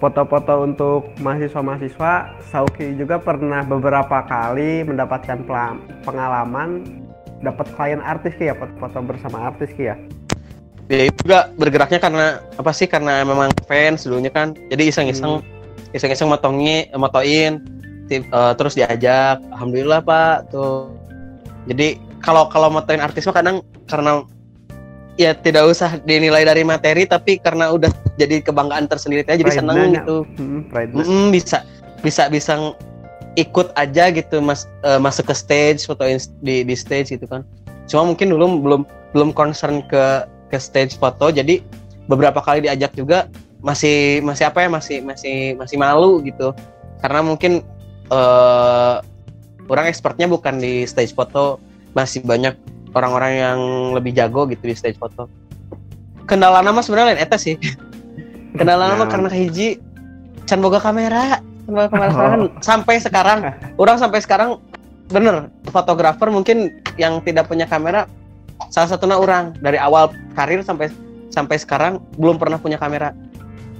[0.00, 5.44] foto-foto untuk mahasiswa-mahasiswa, Sauki juga pernah beberapa kali mendapatkan
[6.04, 6.84] pengalaman
[7.44, 9.96] dapat klien artis ya, foto-foto bersama artis ya.
[10.90, 12.26] ya itu juga bergeraknya karena
[12.58, 15.38] apa sih karena memang fans dulunya kan jadi iseng-iseng
[15.94, 17.62] iseng-iseng motongi motoin
[18.10, 20.90] eh, terus diajak alhamdulillah pak tuh
[21.70, 24.26] jadi kalau kalau motoin artis mah kadang karena
[25.20, 30.00] ya tidak usah dinilai dari materi tapi karena udah jadi kebanggaan tersendiri aja jadi seneng
[30.00, 30.24] gitu.
[30.40, 30.64] Hmm.
[30.72, 31.60] Mm, bisa
[32.00, 32.72] bisa bisa
[33.36, 37.44] ikut aja gitu mas eh, masuk ke stage fotoin di di stage gitu kan.
[37.84, 41.60] Cuma mungkin dulu belum belum concern ke ke stage foto jadi
[42.08, 43.28] beberapa kali diajak juga
[43.60, 46.56] masih masih apa ya masih masih masih malu gitu.
[47.04, 47.60] Karena mungkin
[48.08, 48.96] eh
[49.68, 51.60] orang expertnya bukan di stage foto
[51.92, 52.56] masih banyak
[52.92, 53.58] orang-orang yang
[53.92, 55.26] lebih jago gitu di stage foto.
[56.24, 57.58] Kendala nama sebenarnya lain eta sih.
[58.58, 59.10] Kendala nama Nah.
[59.10, 59.78] karena hiji
[60.44, 61.38] can boga kamera.
[61.64, 62.10] Can boga kamera.
[62.10, 62.14] Oh.
[62.14, 63.38] sekarang sampai sekarang
[63.82, 64.50] orang sampai sekarang
[65.06, 68.06] bener fotografer mungkin yang tidak punya kamera
[68.68, 69.54] salah satunya orang.
[69.58, 70.90] Dari awal karir sampai
[71.30, 73.14] sampai sekarang belum pernah punya kamera.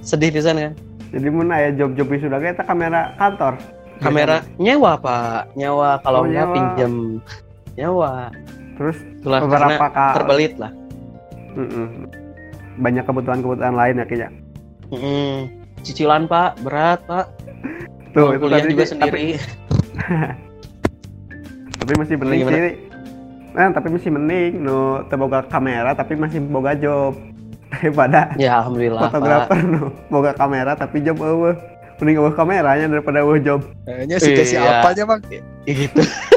[0.01, 0.73] Sedih pisan kan?
[1.11, 3.59] Jadi mun aya job-job wisuda ge eta kamera kantor.
[3.99, 5.53] kamera nyewa pak.
[5.53, 6.51] Nyewa kalau Oh, nyewa.
[6.51, 6.93] pinjem
[7.77, 8.31] nyewa
[8.73, 10.71] Terus itulah beberapa kali terbelit lah
[11.51, 11.87] Mm-mm.
[12.77, 14.29] banyak kebutuhan-kebutuhan lain ya Ki ya.
[14.89, 15.51] Mm-mm.
[15.81, 17.25] cicilan pak berat pak
[18.11, 19.25] Tuh, Mau itu kuliah tadi juga sendiri Tapi,
[21.79, 22.57] tapi masih mending Gimana?
[22.57, 22.73] sih.
[23.51, 27.15] Nah, tapi masih mending nu teu boga kamera tapi masih boga job.
[27.71, 31.55] Daripada ya alhamdulillah fotografer nu boga kamera tapi job eueuh.
[31.97, 33.59] Mending eueuh kameranya daripada eueuh job.
[33.83, 34.81] kayaknya sih kasih Iya.
[34.81, 35.19] apa aja bang
[35.63, 36.01] gitu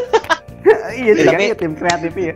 [1.05, 2.35] iya, Ya, tiga tapi- iya, tim kreatif ya.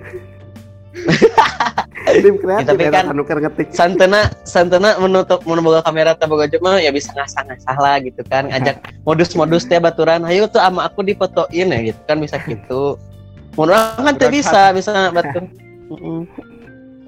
[2.24, 3.68] tim kreatif tapi ya, kan- anu keur ngetik.
[3.70, 6.16] santena santena menutup menutup kamera
[6.48, 10.88] job mah ya bisa ngasah-ngasah lah gitu kan ngajak modus-modus teh baturan ayo tuh ama
[10.88, 12.96] aku difotoin ya gitu kan bisa gitu
[13.58, 14.90] orang kan tidak bisa bisa.
[15.92, 16.28] Mm-mm.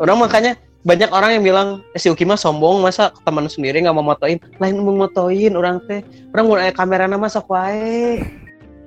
[0.01, 3.93] Orang makanya banyak orang yang bilang eh, si Uki mah sombong masa teman sendiri nggak
[3.93, 6.01] mau motoin lain mau motoin orang teh
[6.33, 8.25] orang mau kamera nama sok wae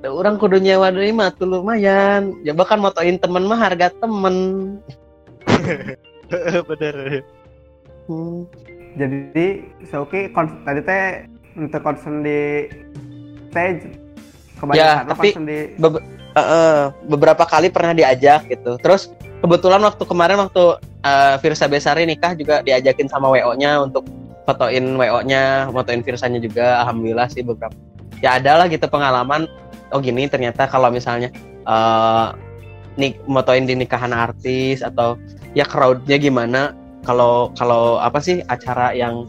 [0.10, 4.36] orang kudu nyewa deui mah tuh lumayan ya bahkan motoin temen mah harga temen
[6.70, 7.24] bener
[8.10, 8.48] hmm.
[8.94, 11.26] Jadi Soki tadi teh
[11.58, 12.70] untuk concern di
[13.50, 13.98] stage
[14.62, 15.60] kebanyakan Ya, tapi- concern di
[16.34, 19.14] Eh, eh, beberapa kali pernah diajak gitu terus
[19.46, 24.02] kebetulan waktu kemarin waktu eh, Virsa Besari nikah juga diajakin sama WO-nya untuk
[24.44, 26.84] fotoin WO-nya, fotoin Virsanya juga.
[26.84, 27.76] Alhamdulillah sih beberapa.
[28.20, 29.48] Ya ada lah gitu pengalaman.
[29.94, 31.30] Oh gini ternyata kalau misalnya
[31.70, 32.28] eh
[32.98, 35.18] nik motoin di nikahan artis atau
[35.58, 36.74] ya crowdnya gimana
[37.06, 39.26] kalau kalau apa sih acara yang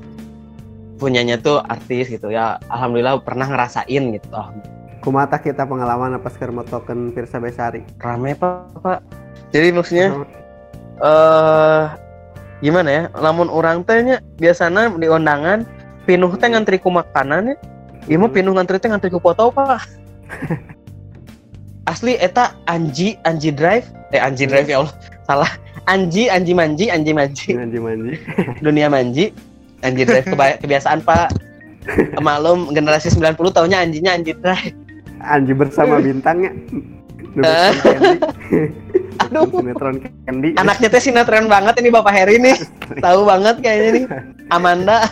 [1.01, 4.29] punyanya tuh artis gitu ya alhamdulillah pernah ngerasain gitu.
[4.33, 4.49] Oh,
[5.05, 7.85] kumata kita pengalaman apa sekarang motokeun Pirsa Besari.
[8.01, 9.01] rame pak pak?
[9.53, 10.25] Jadi maksudnya
[11.01, 11.83] eh
[12.65, 15.69] gimana ya lamun orang teh nya biasanya di undangan
[16.09, 17.57] pinuh teh ngantri ku makanan ya.
[18.09, 20.04] Ieu mah pinuh ngantri teh ngantri ku foto pak
[21.91, 23.87] asli eta Anji Anji Drive.
[24.11, 24.95] Eh Anji Drive ya Allah.
[25.25, 25.53] Salah.
[25.85, 27.51] Anji Anji Manji Anji Manji.
[27.53, 28.13] Manji manji.
[28.65, 29.31] dunia Manji.
[29.81, 31.29] Anji Drive keba- kebiasaan pak.
[32.19, 34.73] Malum generasi 90 taunya Anjinya Anji Drive.
[35.21, 36.53] Anji bersama bintangnya.
[37.35, 37.73] Eh.
[39.21, 39.47] Aduh.
[39.51, 40.55] Sinetron Candy.
[40.55, 42.57] anaknya teh sinetron banget ini Bapak Heri nih.
[42.99, 44.05] Tahu banget kayaknya nih.
[44.49, 45.05] Amanda.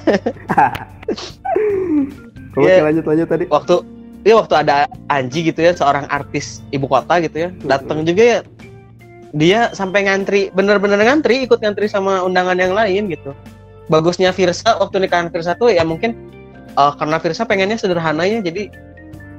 [2.52, 2.84] Oke Iya.
[2.84, 3.44] lanjut lanjut tadi.
[3.48, 3.74] waktu
[4.22, 8.38] ya waktu ada Anji gitu ya seorang artis ibu kota gitu ya datang juga ya
[9.32, 13.32] dia sampai ngantri bener-bener ngantri ikut ngantri sama undangan yang lain gitu.
[13.88, 16.14] Bagusnya Virsa waktu nikahan Virsa tuh ya mungkin
[16.76, 18.68] eh, karena Virsa pengennya sederhana ya jadi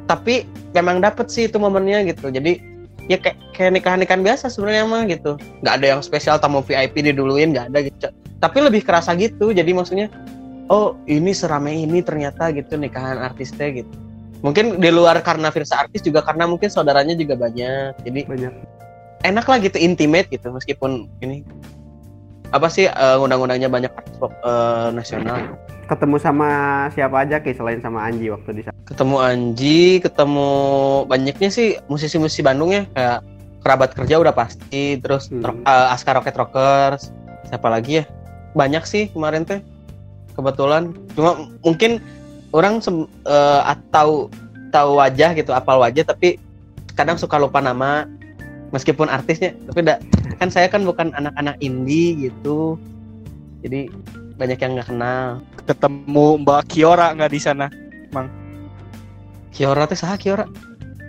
[0.09, 0.43] tapi
[0.75, 2.33] memang dapet sih itu momennya gitu.
[2.33, 2.59] Jadi
[3.05, 5.37] ya kayak kayak nikahan nikahan biasa sebenarnya mah gitu.
[5.61, 8.09] Nggak ada yang spesial tamu VIP diduluin nggak ada gitu.
[8.41, 10.09] Tapi lebih kerasa gitu jadi maksudnya
[10.73, 13.93] oh ini seramai ini ternyata gitu nikahan artisnya gitu
[14.43, 18.53] mungkin di luar karena Virsa artis juga karena mungkin saudaranya juga banyak jadi Banyak.
[19.23, 21.47] enak lah gitu intimate gitu meskipun ini
[22.49, 26.49] apa sih eh, undang-undangnya banyak artis pop, eh, nasional Ketemu sama
[26.89, 28.71] siapa aja Ki selain sama Anji waktu di sana.
[28.83, 30.49] ketemu Anji ketemu
[31.05, 33.19] banyaknya sih musisi-musisi Bandung ya kayak
[33.59, 35.39] kerabat kerja udah pasti terus Hmm.
[35.41, 37.11] Ro- eh, Aska Rocket Rockers
[37.45, 38.05] siapa lagi ya
[38.53, 39.59] banyak sih kemarin teh
[40.31, 41.99] kebetulan cuma mungkin
[42.53, 44.29] orang sem- eh, atau
[44.69, 46.37] tahu wajah gitu apal wajah tapi
[46.93, 48.05] kadang suka lupa nama
[48.73, 50.01] meskipun artisnya tapi da-
[50.41, 52.77] kan saya kan bukan anak-anak indie gitu
[53.61, 53.87] jadi
[54.33, 55.39] banyak yang nggak kenal.
[55.63, 57.71] Ketemu Mbak Kiora nggak di sana
[59.53, 60.49] Kiora teh saha Kiora?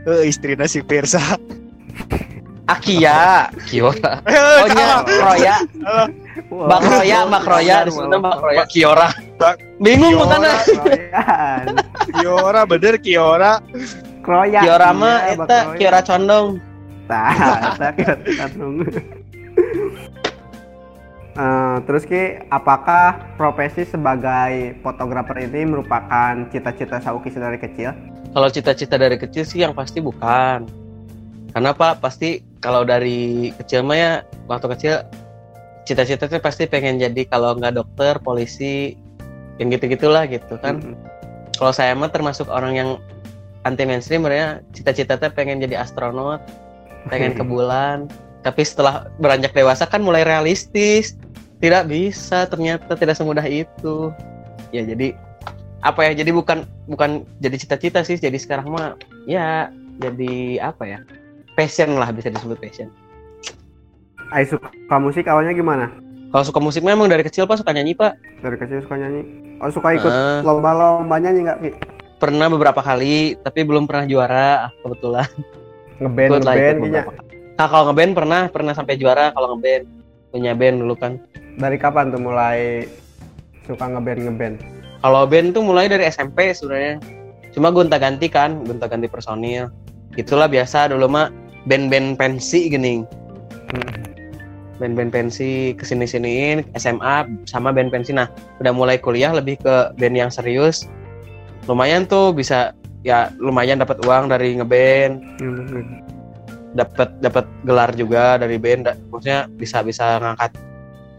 [0.05, 1.41] Eh istrinya si Pirsa.
[2.69, 4.21] Akia Kiora.
[4.29, 5.57] Eh Oh nya Roya
[6.53, 9.09] Mbak Roya Mbak Roya disebutnya Mbak Roya Kiora
[9.83, 11.67] bingung makanya Royan.
[12.15, 13.53] Kiora bener Kiora
[14.23, 14.61] Kroya.
[14.63, 15.59] Kiora mah Iya, Mbak eta.
[15.79, 16.47] Kiora condong
[17.05, 17.35] Tah,
[17.77, 18.75] eta Kiora Condong.
[21.35, 27.91] Eh, terus Ki, apakah profesi sebagai fotografer ini merupakan cita-cita Sauki dari kecil?
[28.35, 30.67] kalau cita-cita dari kecil sih yang pasti bukan
[31.55, 34.13] karena Pak pasti kalau dari kecil mah ya
[34.51, 34.95] waktu kecil
[35.87, 38.99] cita-cita tuh pasti pengen jadi kalau nggak dokter polisi
[39.59, 40.83] yang gitu-gitulah gitu kan.
[40.83, 40.97] Mm-mm.
[41.55, 42.91] kalau saya mah termasuk orang yang
[43.63, 46.43] anti mainstream sebenarnya cita-cita teh pengen jadi astronot
[47.09, 48.09] pengen ke bulan.
[48.45, 51.17] Tapi setelah beranjak dewasa kan mulai realistis.
[51.63, 54.13] Tidak bisa ternyata tidak semudah itu.
[54.69, 55.17] Ya jadi
[55.85, 58.21] apa ya jadi bukan bukan jadi cita-cita sih.
[58.21, 60.99] Jadi sekarang mah ya jadi apa ya
[61.57, 62.93] passion lah bisa disebut passion.
[64.29, 65.89] Ai suka musik awalnya gimana?
[66.35, 69.23] Kalau suka musik memang dari kecil pak suka nyanyi pak Dari kecil suka nyanyi.
[69.63, 70.41] Oh suka ikut Eh.
[70.43, 71.71] lomba-lomba nyanyi nggak Ki?
[72.19, 74.51] pernah beberapa kali tapi belum pernah juara
[74.83, 75.31] kebetulan
[75.95, 76.99] Ngeband ngeband kali.
[77.55, 79.87] Nah, kalau ngeband pernah, pernah sampai juara kalau ngeband.
[80.35, 81.23] Punya band dulu kan.
[81.55, 82.91] Dari kapan tuh mulai
[83.63, 84.55] suka ngeband ngeband?
[84.99, 86.99] Kalau band tuh mulai dari SMP sebenarnya.
[87.55, 89.71] Cuma gonta-ganti kan, gonta-ganti personil.
[90.19, 91.31] Itulah biasa dulu mah
[91.71, 93.07] band-band pensi gini.
[93.71, 94.14] Hmm.
[94.83, 98.11] Band-band pensi ke sini-siniin, SMA sama band pensi.
[98.11, 98.27] Nah,
[98.59, 100.91] udah mulai kuliah lebih ke band yang serius.
[101.71, 102.75] Lumayan tuh bisa
[103.07, 105.15] ya lumayan dapat uang dari ngeband.
[106.75, 110.53] dapat dapat gelar juga dari band maksudnya bisa bisa ngangkat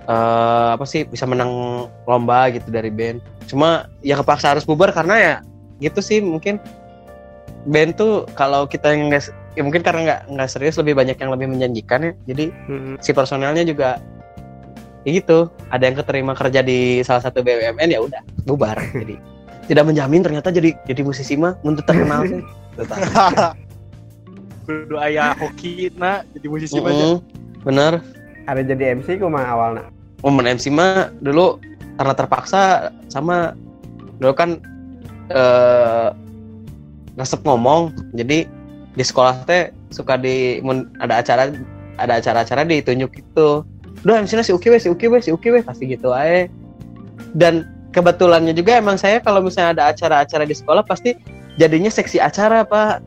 [0.04, 5.16] eh, apa sih bisa menang lomba gitu dari band cuma ya kepaksa harus bubar karena
[5.16, 5.36] ya
[5.80, 6.60] gitu sih mungkin
[7.72, 11.32] band tuh kalau kita yang nggak ya mungkin karena nggak nggak serius lebih banyak yang
[11.32, 12.14] lebih menjanjikan ya.
[12.28, 12.96] Jadi Mm-mm.
[13.00, 13.98] si personelnya juga
[15.08, 15.50] ya gitu.
[15.72, 18.78] Ada yang keterima kerja di salah satu BUMN ya udah bubar.
[19.02, 19.18] Jadi
[19.66, 22.38] tidak menjamin ternyata jadi jadi musisi mah untuk terkenal sih.
[24.70, 27.18] Kudu aya hoki na jadi musisi mah Mm-mm.
[27.66, 27.98] bener
[28.46, 29.90] ada jadi MC kumaha awalnya
[30.22, 31.58] momen MC mah dulu
[31.98, 33.58] karena terpaksa sama
[34.22, 34.62] dulu kan
[35.34, 36.14] eh
[37.16, 37.96] resep ngomong.
[38.16, 38.48] Jadi
[38.96, 40.64] di sekolah teh suka di
[40.98, 41.52] ada acara
[41.96, 43.64] ada acara-acara ditunjuk gitu.
[44.04, 46.48] Udah MC-nya si Uki we si Uki we si Uki we pasti gitu aja
[47.32, 51.16] dan kebetulannya juga emang saya kalau misalnya ada acara-acara di sekolah pasti
[51.56, 53.00] jadinya seksi acara pak.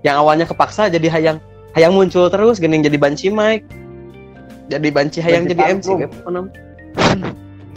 [0.00, 1.38] Yang awalnya kepaksa jadi hayang
[1.74, 3.66] hayang muncul terus gening jadi banci mic.
[4.70, 5.98] Jadi banci hayang Banci jadi MC panggung.
[6.00, 6.52] gitu, apa nam-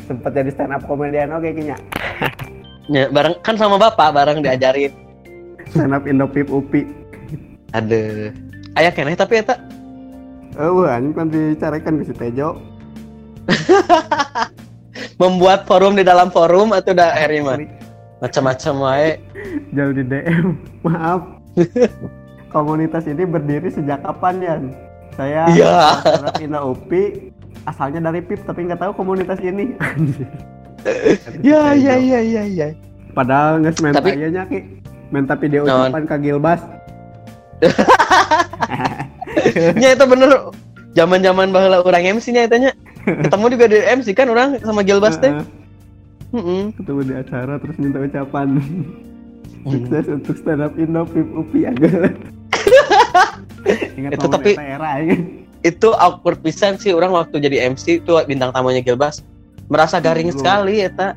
[0.03, 1.77] sempet jadi stand up komedian oke kayaknya
[2.91, 4.91] Ya, bareng kan sama bapak bareng diajarin.
[5.71, 6.83] stand up Indo Pip Upi
[7.73, 8.29] Ada
[8.77, 9.57] ayah keneh tapi eta
[10.61, 12.61] oh anjing kan dicarikan ke si Tejo.
[15.21, 17.57] Membuat forum di dalam forum atau udah mah?
[18.21, 19.09] Macam-macam wae.
[19.75, 20.53] jauh di DM
[20.85, 21.41] maaf.
[22.53, 24.55] Komunitas ini berdiri sejak kapan ya
[25.13, 25.45] saya
[26.25, 27.29] up Indo Upi
[27.69, 29.73] asalnya dari Pip tapi nggak tahu komunitas ini.
[31.41, 32.67] Ya ya ya ya ya.
[33.13, 34.59] padahal nggak semen Tapi- ayahnya ki.
[35.13, 36.61] Minta video ucapan ke Gilbas
[39.77, 40.31] Nya itu bener
[40.93, 42.71] zaman-zaman baheula orang MC nya etanya.
[43.03, 45.33] Ketemu juga di MC kan orang sama Gilbas teh.
[46.77, 48.57] Ketemu di acara terus minta ucapan
[49.63, 52.19] sukses untuk stand up Indo Pip Upi agak
[53.97, 55.15] Ingat Itu tapi- era ya.
[55.63, 59.23] Itu awkward pisan sih orang waktu jadi MC itu bintang tamunya Gilbas.
[59.71, 61.15] Merasa garing sekali eta.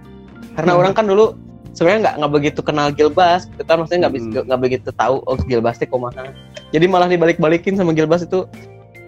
[0.54, 1.34] Karena orang kan dulu
[1.76, 4.24] sebenarnya nggak nggak begitu kenal Gilbas, kita maksudnya nggak Hmm.
[4.32, 6.32] bisa nggak begitu tahu oh Gilbas teh kumaha.
[6.72, 8.48] Jadi malah dibalik-balikin sama Gilbas itu.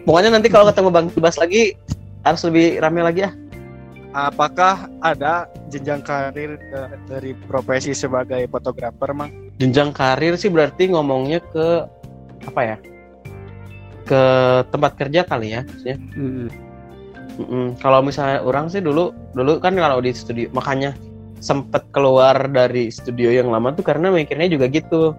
[0.04, 1.74] Pokoknya nanti kalau ketemu Bang Gilbas lagi
[2.22, 3.33] harus lebih rame lagi ya.
[4.09, 9.28] apakah ada jenjang karir eh, dari profesi sebagai fotografer mang
[9.61, 11.85] Jenjang karir sih berarti ngomongnya ke
[12.48, 12.76] apa ya?
[14.09, 14.22] Ke
[14.72, 15.98] tempat kerja kali ya, maksudnya.
[16.16, 16.48] Mm-mm.
[17.38, 17.66] Mm-mm.
[17.78, 20.96] Kalau misalnya orang sih dulu dulu kan kalau di studio makanya
[21.38, 25.14] sempet keluar dari studio yang lama tuh karena mikirnya juga gitu.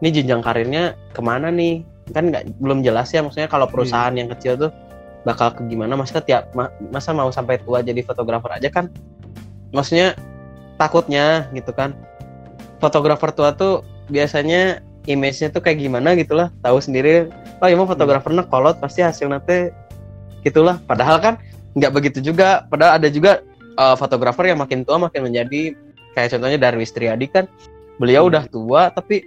[0.00, 1.84] Ini jenjang karirnya ke mana nih?
[2.10, 4.70] Kan nggak belum jelas ya maksudnya kalau perusahaan yang kecil tuh
[5.28, 5.94] bakal ke gimana?
[5.94, 8.88] Masa tiap ma- masa mau sampai tua jadi fotografer aja kan?
[9.70, 10.16] Maksudnya
[10.80, 11.92] takutnya gitu kan.
[12.80, 18.44] Fotografer tua tuh biasanya image-nya tuh kayak gimana gitulah tahu sendiri oh ya mau fotografernya
[18.48, 19.68] kolot pasti hasilnya teh
[20.42, 20.80] gitulah.
[20.88, 21.34] Padahal kan
[21.76, 22.64] nggak begitu juga.
[22.72, 23.44] Padahal ada juga
[23.76, 25.74] uh, fotografer yang makin tua makin menjadi
[26.12, 27.44] kayak contohnya Darwis Triadi kan
[27.96, 28.30] beliau Hmm.
[28.32, 29.22] udah tua tapi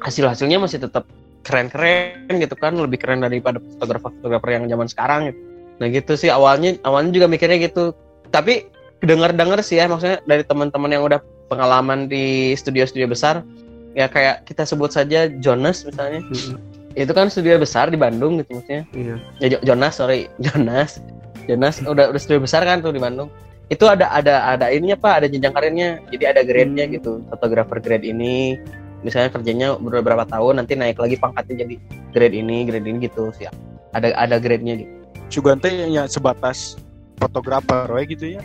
[0.00, 1.04] hasil hasilnya masih tetap
[1.44, 5.40] keren-keren gitu kan lebih keren daripada fotografer-fotografer yang zaman sekarang gitu.
[5.74, 7.92] nah gitu sih awalnya awalnya juga mikirnya gitu
[8.30, 8.66] tapi
[8.98, 13.44] dengar-dengar sih ya maksudnya dari teman-teman yang udah pengalaman di studio-studio besar
[13.92, 16.56] ya kayak kita sebut saja Jonas misalnya Mm-mm.
[16.94, 19.14] itu kan studio besar di Bandung gitu maksudnya Iya.
[19.38, 20.98] ya Jo- Jonas sorry Jonas
[21.44, 23.28] Jonas udah udah studio besar kan tuh di Bandung.
[23.68, 26.00] Itu ada ada ada ininya pak ada jenjang karirnya.
[26.12, 26.94] Jadi ada grade-nya Hmm.
[26.96, 27.12] gitu.
[27.28, 28.56] Fotografer grade ini
[29.04, 31.74] misalnya kerjanya beberapa tahun nanti naik lagi pangkatnya jadi
[32.16, 33.44] grade ini grade ini gitu sih
[33.92, 34.92] ada ada grade-nya gitu.
[35.28, 36.80] Cugan teh ya sebatas
[37.20, 38.42] fotografer we gitu ya?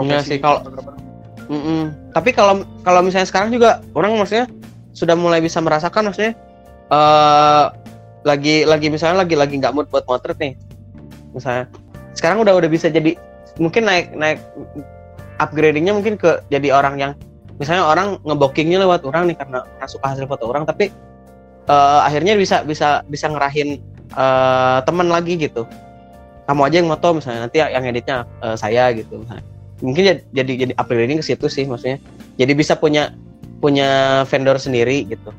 [0.00, 0.96] Enggak sih, kalau- fotografer.
[1.50, 1.92] Mm-mm.
[2.16, 4.46] Tapi kalau kalau misalnya sekarang juga orang maksudnya
[4.96, 6.32] sudah mulai bisa merasakan maksudnya
[6.88, 7.64] eh
[8.22, 10.54] lagi lagi misalnya lagi lagi nggak mood buat motret nih.
[11.36, 11.68] Misalnya
[12.14, 13.14] sekarang udah udah bisa jadi
[13.58, 14.38] mungkin naik naik
[15.40, 17.12] upgradingnya mungkin ke jadi orang yang
[17.60, 20.88] misalnya orang ngebookingnya lewat orang nih karena, suka hasil foto orang tapi
[21.68, 23.80] eh, akhirnya bisa bisa bisa ngerahin
[24.16, 25.68] eh, teman lagi gitu.
[26.48, 29.44] Kamu aja yang moto misalnya nanti yang editnya eh, saya gitu misalnya.
[29.80, 32.00] Mungkin jadi jadi, jadi upgrading ke situ sih maksudnya.
[32.40, 33.12] Jadi bisa punya
[33.60, 35.30] punya vendor sendiri gitu.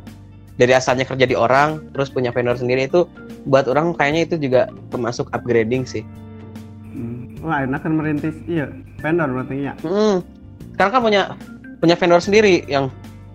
[0.62, 3.10] Dari asalnya kerja di orang terus punya vendor sendiri itu
[3.50, 6.06] buat orang kayaknya itu juga termasuk upgrading sih
[7.42, 8.38] Wah, enak kan merintis.
[8.46, 8.70] Iya
[9.02, 9.74] vendor berarti ya.
[9.82, 10.22] Hmm.
[10.78, 11.22] sekarang kan punya
[11.78, 12.90] punya vendor sendiri yang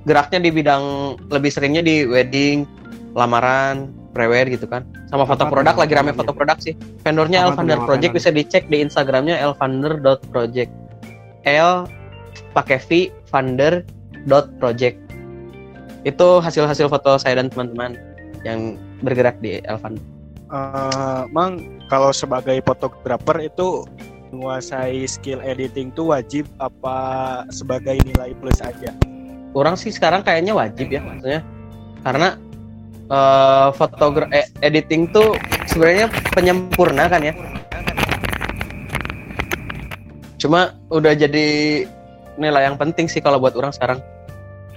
[0.06, 2.66] geraknya di bidang lebih seringnya di wedding
[3.14, 4.86] lamaran prewed gitu kan.
[5.10, 6.74] Sama foto Apa produk lagi rame foto produk sih.
[7.04, 10.72] Vendornya Elvander Project bisa dicek di instagramnya elvander.project
[11.46, 11.86] L
[12.56, 12.90] pakai V
[13.28, 13.84] Vander
[14.26, 14.98] dot project
[16.02, 17.98] itu hasil-hasil foto saya dan teman-teman
[18.42, 20.15] yang bergerak di Elvander
[20.46, 21.58] Eh, mang
[21.90, 23.82] kalau sebagai fotografer itu
[24.30, 28.94] menguasai skill editing tuh wajib apa sebagai nilai plus aja?
[29.58, 31.42] Orang sih sekarang kayaknya wajib ya maksudnya.
[32.06, 32.38] Karena
[33.10, 35.34] uh, fotogra eh, editing tuh
[35.66, 37.34] sebenarnya penyempurna kan ya.
[40.38, 41.46] Cuma udah jadi
[42.38, 43.98] nilai yang penting sih kalau buat orang sekarang.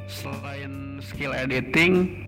[0.09, 2.25] Selain skill editing,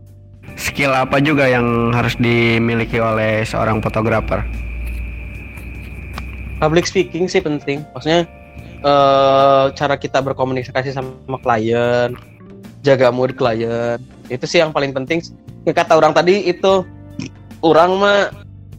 [0.71, 4.41] skill apa juga yang harus dimiliki oleh seorang fotografer?
[6.61, 7.81] public speaking sih penting.
[7.97, 8.29] Maksudnya
[8.85, 12.13] eh, cara kita berkomunikasi sama klien
[12.85, 13.97] jaga mood klien.
[14.29, 15.25] Itu sih yang paling penting.
[15.65, 16.85] Ya, kata orang tadi itu
[17.65, 18.21] orang mah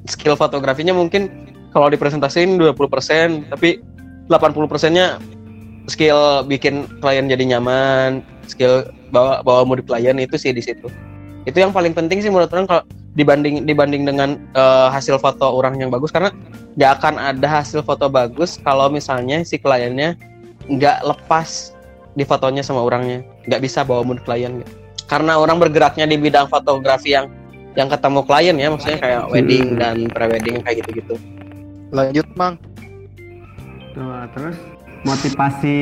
[0.07, 1.26] skill fotografinya mungkin
[1.74, 3.83] kalau dipresentasiin 20% tapi
[4.31, 5.18] 80% nya
[5.90, 10.90] skill bikin klien jadi nyaman skill bawa bawa mood klien itu sih di situ
[11.44, 15.76] itu yang paling penting sih menurut orang kalau dibanding dibanding dengan eh, hasil foto orang
[15.81, 16.33] yang bagus karena
[16.78, 20.16] nggak akan ada hasil foto bagus kalau misalnya si kliennya
[20.70, 21.76] nggak lepas
[22.16, 24.72] di fotonya sama orangnya nggak bisa bawa mood klien gitu.
[25.09, 27.28] karena orang bergeraknya di bidang fotografi yang
[27.76, 31.16] yang ketemu klien ya maksudnya kayak wedding dan prewedding kayak gitu-gitu
[31.92, 32.57] Lanjut, Mang.
[33.92, 34.57] Tuh, terus
[35.05, 35.76] motivasi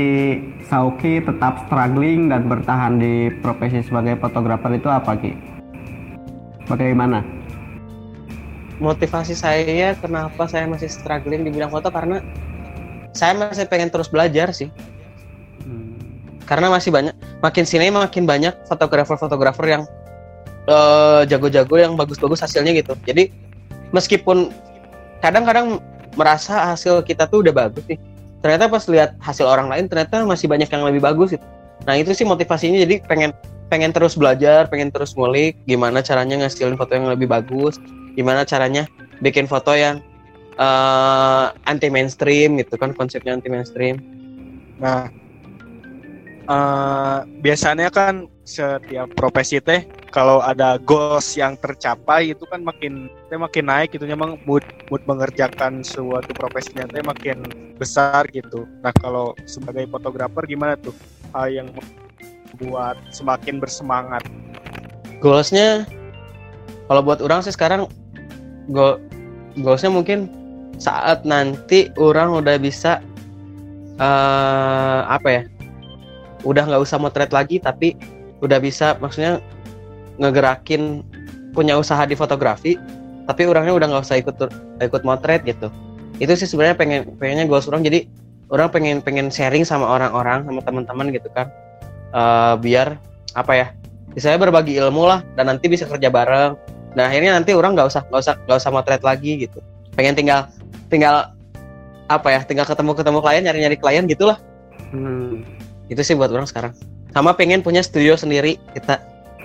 [0.66, 5.30] Sauki tetap struggling dan bertahan di profesi sebagai fotografer itu apa Ki?
[6.70, 7.40] Bagaimana?
[8.80, 12.24] motivasi saya kenapa saya masih struggling di bidang foto karena
[13.12, 14.72] saya masih pengen terus belajar sih.
[16.48, 19.82] Karena masih banyak makin sini makin banyak fotografer-fotografer yang
[20.66, 22.96] eh, jago-jago yang bagus-bagus hasilnya gitu.
[23.06, 23.30] Jadi
[23.94, 24.50] meskipun
[25.22, 25.78] kadang-kadang
[26.18, 28.00] merasa hasil kita tuh udah bagus nih
[28.40, 31.44] ternyata pas lihat hasil orang lain ternyata masih banyak yang lebih bagus gitu.
[31.84, 33.30] Nah itu sih motivasinya jadi pengen
[33.70, 37.78] pengen terus belajar pengen terus ngulik gimana caranya ngasilin foto yang lebih bagus
[38.18, 38.90] gimana caranya
[39.22, 40.02] bikin foto yang
[40.58, 44.02] eh, anti mainstream gitu kan konsepnya anti mainstream
[44.80, 45.12] Nah,
[46.48, 53.38] eh, biasanya kan setiap profesi teh kalau ada goals yang tercapai itu kan makin teh
[53.38, 57.44] makin naik gitu memang mood mood mengerjakan suatu profesinya teh makin
[57.76, 58.64] besar gitu.
[58.80, 60.96] Nah, kalau sebagai fotografer gimana tuh
[61.36, 61.68] hal yang
[62.56, 64.22] membuat semakin bersemangat?
[65.20, 65.84] goalsnya
[66.88, 67.86] kalau buat orang sih sekarang
[68.72, 68.98] goal
[69.60, 70.32] goalsnya mungkin
[70.80, 73.04] saat nanti orang udah bisa
[74.00, 75.42] eh apa ya
[76.48, 77.92] udah nggak usah motret lagi tapi
[78.40, 79.44] udah bisa maksudnya
[80.16, 81.04] ngegerakin
[81.52, 82.80] punya usaha di fotografi
[83.28, 84.40] tapi orangnya udah nggak usah ikut
[84.80, 85.68] ikut motret gitu
[86.16, 88.08] itu sih sebenarnya pengen pengennya goals orang jadi
[88.48, 91.52] orang pengen pengen sharing sama orang-orang sama teman-teman gitu kan
[92.10, 92.98] Eh biar
[93.38, 93.66] apa ya
[94.18, 96.58] saya berbagi ilmu lah dan nanti bisa kerja bareng.
[96.90, 99.62] Dan akhirnya nanti orang nggak usah nggak usah nggak usah motret lagi gitu.
[99.94, 100.50] Pengen tinggal
[100.90, 101.30] tinggal
[102.10, 104.42] apa ya tinggal ketemu ketemu klien nyari nyari klien gitulah.
[104.90, 105.46] Hmm,
[105.86, 106.74] itu sih buat orang sekarang.
[107.14, 108.98] Sama pengen punya studio sendiri kita.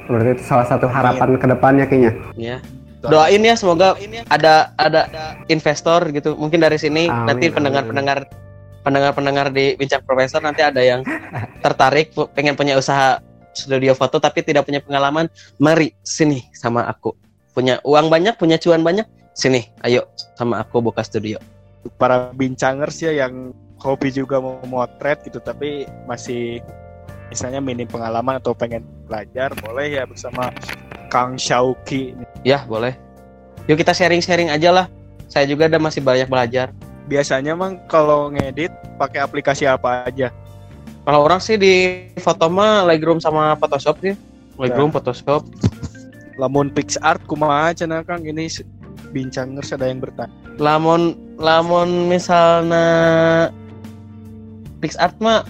[0.10, 2.13] Berarti itu salah satu harapan ke depannya kayaknya.
[2.34, 2.58] ya
[3.06, 3.93] doain ya semoga
[4.34, 5.01] ada ada
[5.49, 6.34] investor gitu.
[6.34, 8.17] Mungkin dari sini Amin, nanti pendengar pendengar
[8.86, 11.02] pendengar pendengar di bincang profesor nanti ada yang
[11.65, 13.17] tertarik pengen punya usaha
[13.58, 15.26] studio foto tapi tidak punya pengalaman
[15.58, 17.17] mari sini sama aku.
[17.58, 20.06] Punya uang banyak punya cuan banyak sini ayo
[20.38, 21.41] sama aku buka studio.
[21.98, 26.62] Para bincangers ya yang hobi juga mau motret gitu tapi masih
[27.34, 30.54] misalnya minim pengalaman atau pengen belajar boleh ya bersama
[31.10, 32.13] Kang Syauki.
[32.45, 32.93] Ya boleh.
[33.65, 34.86] Yuk kita sharing sharing aja lah.
[35.26, 36.69] Saya juga ada masih banyak belajar
[37.06, 40.30] biasanya mang kalau ngedit pakai aplikasi apa aja
[41.06, 44.18] Kalau orang sih di foto mah Lightroom sama Photoshop sih.
[44.58, 45.46] Lightroom, Photoshop.
[46.36, 48.65] lamun PixArt kumaha cenah Kang ini se-
[49.13, 52.88] bincangers ada yang bertanya Lamun lamun misalnya
[54.82, 55.46] PixArt mah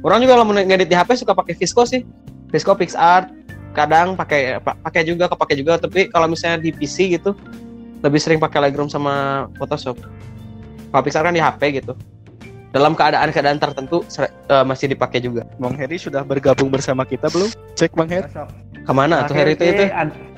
[0.00, 2.00] orang juga lamun ngedit di HP suka pakai Visco sih.
[2.48, 3.28] Visco PixArt
[3.72, 7.32] kadang pakai pa- pakai juga kepake juga tapi kalau misalnya di PC gitu
[8.02, 9.98] lebih sering pakai Lightroom sama Photoshop.
[10.92, 11.96] Kalau PixArt kan di HP gitu.
[12.72, 15.44] Dalam keadaan-keadaan tertentu ser- eh, masih dipakai juga.
[15.60, 18.28] Bang Heri sudah bergabung bersama kita belum cek Bang Heri
[18.82, 19.84] Ke mana tuh Terakhir, Heri itu itu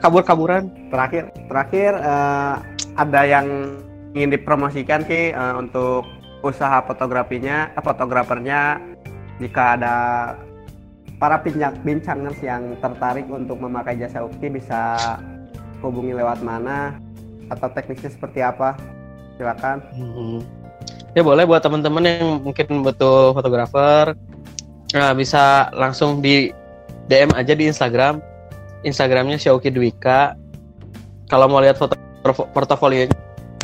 [0.02, 0.62] kabur-kaburan?
[0.90, 2.55] terakhir terakhir eh,
[2.94, 3.46] ada yang
[4.14, 6.07] ingin dipromosikan ki eh, untuk
[6.44, 8.78] usaha fotografinya eh, fotografernya
[9.40, 9.94] jika ada
[11.16, 14.98] para bincang bincangers yang tertarik untuk memakai jasa Ukti bisa
[15.80, 16.98] hubungi lewat mana
[17.48, 18.76] atau teknisnya seperti apa
[19.37, 20.41] silakan Hmm.
[21.14, 24.18] Ya boleh buat teman-teman yang mungkin butuh fotografer
[24.91, 26.51] nah, bisa langsung di
[27.07, 28.18] DM aja di Instagram.
[28.85, 30.37] Instagramnya Xiaoki Dwika.
[31.30, 31.97] Kalau mau lihat foto
[32.53, 33.14] portofolionya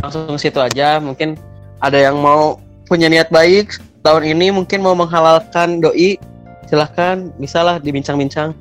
[0.01, 1.03] langsung situ aja.
[1.03, 1.37] Mungkin
[1.81, 2.57] ada yang mau
[2.89, 6.17] punya niat baik tahun ini mungkin mau menghalalkan doi
[6.71, 8.57] silahkan bisalah dibincang-bincang.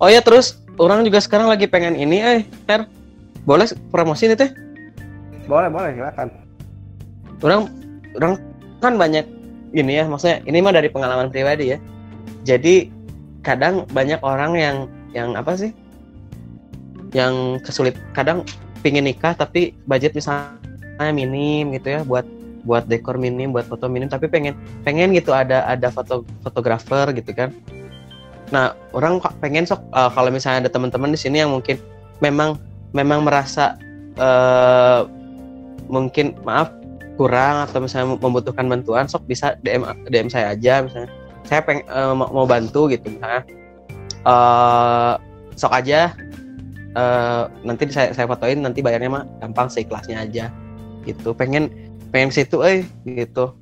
[0.00, 2.88] Oh ya terus orang juga sekarang lagi pengen ini eh Ter
[3.44, 4.50] boleh promosi nih teh
[5.44, 6.28] Boleh, boleh, silakan.
[7.44, 7.68] orang
[8.16, 8.34] orang
[8.80, 9.26] kan banyak
[9.76, 11.78] ini ya maksudnya ini mah dari pengalaman pribadi ya.
[12.46, 12.88] Jadi
[13.44, 14.76] kadang banyak orang yang
[15.12, 15.70] yang apa sih?
[17.12, 18.46] Yang kesulit kadang
[18.80, 22.24] pingin nikah tapi budget misalnya minim gitu ya buat
[22.64, 24.56] buat dekor minim buat foto minim tapi pengen
[24.88, 27.52] pengen gitu ada ada foto fotografer gitu kan.
[28.48, 31.76] Nah orang pengen sok eh, kalau misalnya ada teman-teman di sini yang mungkin
[32.24, 32.56] memang
[32.96, 33.76] memang merasa
[34.16, 35.00] eh,
[35.88, 36.72] mungkin maaf
[37.14, 41.10] kurang atau misalnya membutuhkan bantuan sok bisa DM DM saya aja misalnya.
[41.44, 43.42] Saya peng eh, mau, mau bantu gitu misalnya.
[44.24, 45.14] Eh
[45.54, 46.12] sok aja.
[46.94, 50.50] Eh nanti saya saya fotoin nanti bayarnya mah gampang seikhlasnya aja.
[51.06, 51.30] Gitu.
[51.36, 51.70] Pengen
[52.10, 53.54] pengen situ eh gitu.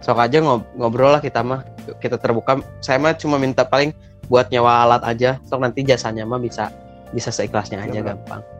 [0.00, 1.66] Sok aja ngob ngobrol lah kita mah.
[2.00, 2.60] Kita terbuka.
[2.80, 3.92] Saya mah cuma minta paling
[4.32, 5.30] buat nyawa alat aja.
[5.44, 6.72] Sok nanti jasanya mah bisa
[7.12, 8.57] bisa seikhlasnya aja Iya, gampang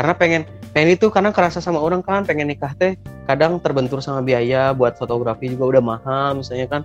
[0.00, 0.42] karena pengen
[0.72, 2.96] pengen itu karena kerasa sama orang kan pengen nikah teh
[3.28, 6.82] kadang terbentur sama biaya buat fotografi juga udah mahal misalnya kan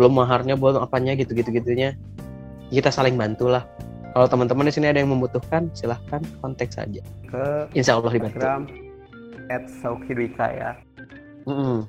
[0.00, 1.92] belum maharnya buat apanya gitu gitu gitunya
[2.72, 3.68] kita saling bantu lah
[4.16, 8.62] kalau teman-teman di sini ada yang membutuhkan silahkan kontak saja Ke insya Allah dibantu Instagram
[9.52, 10.72] at Saukidwika ya.
[11.44, 11.84] Mm-mm.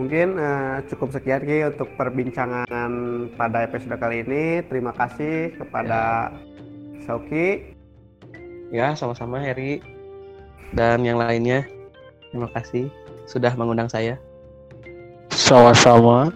[0.00, 2.92] Mungkin eh, cukup sekian Ki untuk perbincangan
[3.36, 4.64] pada episode kali ini.
[4.64, 6.32] Terima kasih kepada
[7.04, 7.76] Sauki.
[8.72, 9.95] ya sama-sama Heri
[10.74, 11.62] dan yang lainnya
[12.30, 12.90] terima kasih
[13.26, 14.18] sudah mengundang saya.
[15.30, 16.32] Sama-sama.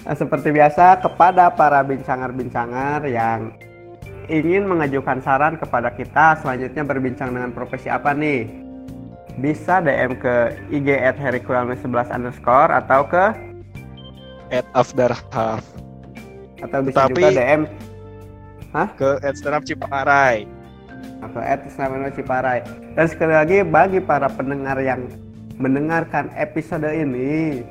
[0.00, 3.52] Nah, seperti biasa kepada para bincangar-bincangar yang
[4.30, 8.48] ingin mengajukan saran kepada kita selanjutnya berbincang dengan profesi apa nih?
[9.38, 13.24] Bisa DM ke IG at herikuralme11 underscore atau ke?
[14.50, 15.62] At Afdar Half
[16.60, 17.62] atau bisa Tetapi- juga DM
[18.72, 20.46] ke at Stand Up Ciparai.
[21.20, 22.64] atau at Isnamen Ciparai.
[22.96, 25.08] Dan sekali lagi bagi para pendengar yang
[25.60, 27.64] mendengarkan episode ini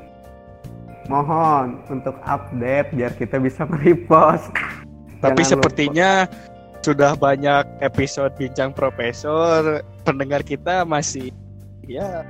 [1.10, 4.50] mohon untuk update biar kita bisa merepost.
[5.18, 6.10] Tapi Jangan sepertinya
[6.80, 11.28] sudah banyak episode bincang profesor pendengar kita masih
[11.84, 12.24] ya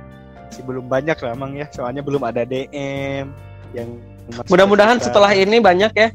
[0.49, 3.31] masih belum banyak lah emang ya soalnya belum ada DM
[3.71, 3.89] yang
[4.51, 6.11] mudah-mudahan ke setelah ini banyak ya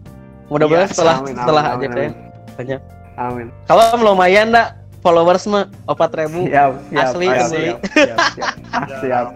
[0.52, 2.25] mudah-mudahan Iya, setelah Amin, setelah amin, aja deh amin.
[2.56, 2.80] Banyak
[3.16, 3.48] Amin.
[3.68, 7.62] kalau lumayan dak followers mah empat ribu Siap, siap, Asli, siap, asli.
[7.62, 8.52] siap, siap, siap.
[8.74, 9.26] Ah, siap.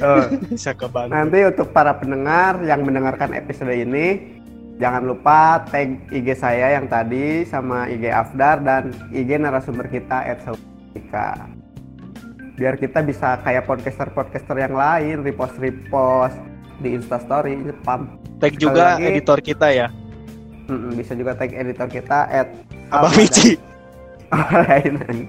[0.00, 4.40] Oh, bisa kebantu Nanti untuk para pendengar yang mendengarkan episode ini,
[4.80, 11.44] jangan lupa tag IG saya yang tadi sama IG Afdar dan IG narasumber kita @saudika.
[12.56, 16.34] Biar kita bisa kayak podcaster-podcaster yang lain, repost-repost
[16.80, 18.16] di Instastory, spam.
[18.38, 19.02] tag sekali juga lagi.
[19.12, 19.86] editor kita ya
[20.68, 22.48] Mm-mm, bisa juga tag editor kita at
[22.92, 23.56] dan-
[24.68, 24.94] lain.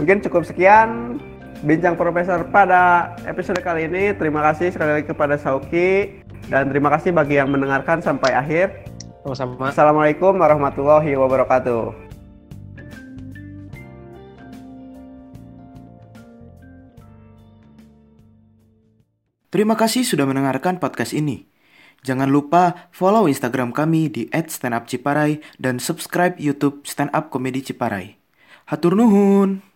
[0.00, 1.20] Mungkin cukup sekian
[1.64, 4.16] bincang profesor pada episode kali ini.
[4.16, 8.88] Terima kasih sekali lagi kepada Sauki dan terima kasih bagi yang mendengarkan sampai akhir.
[9.24, 12.04] sama-sama Assalamualaikum warahmatullahi wabarakatuh.
[19.48, 21.53] Terima kasih sudah mendengarkan podcast ini.
[22.04, 28.20] Jangan lupa follow Instagram kami di @standupciparai dan subscribe YouTube Stand Up Comedy Ciparai.
[28.68, 29.73] Hatur nuhun.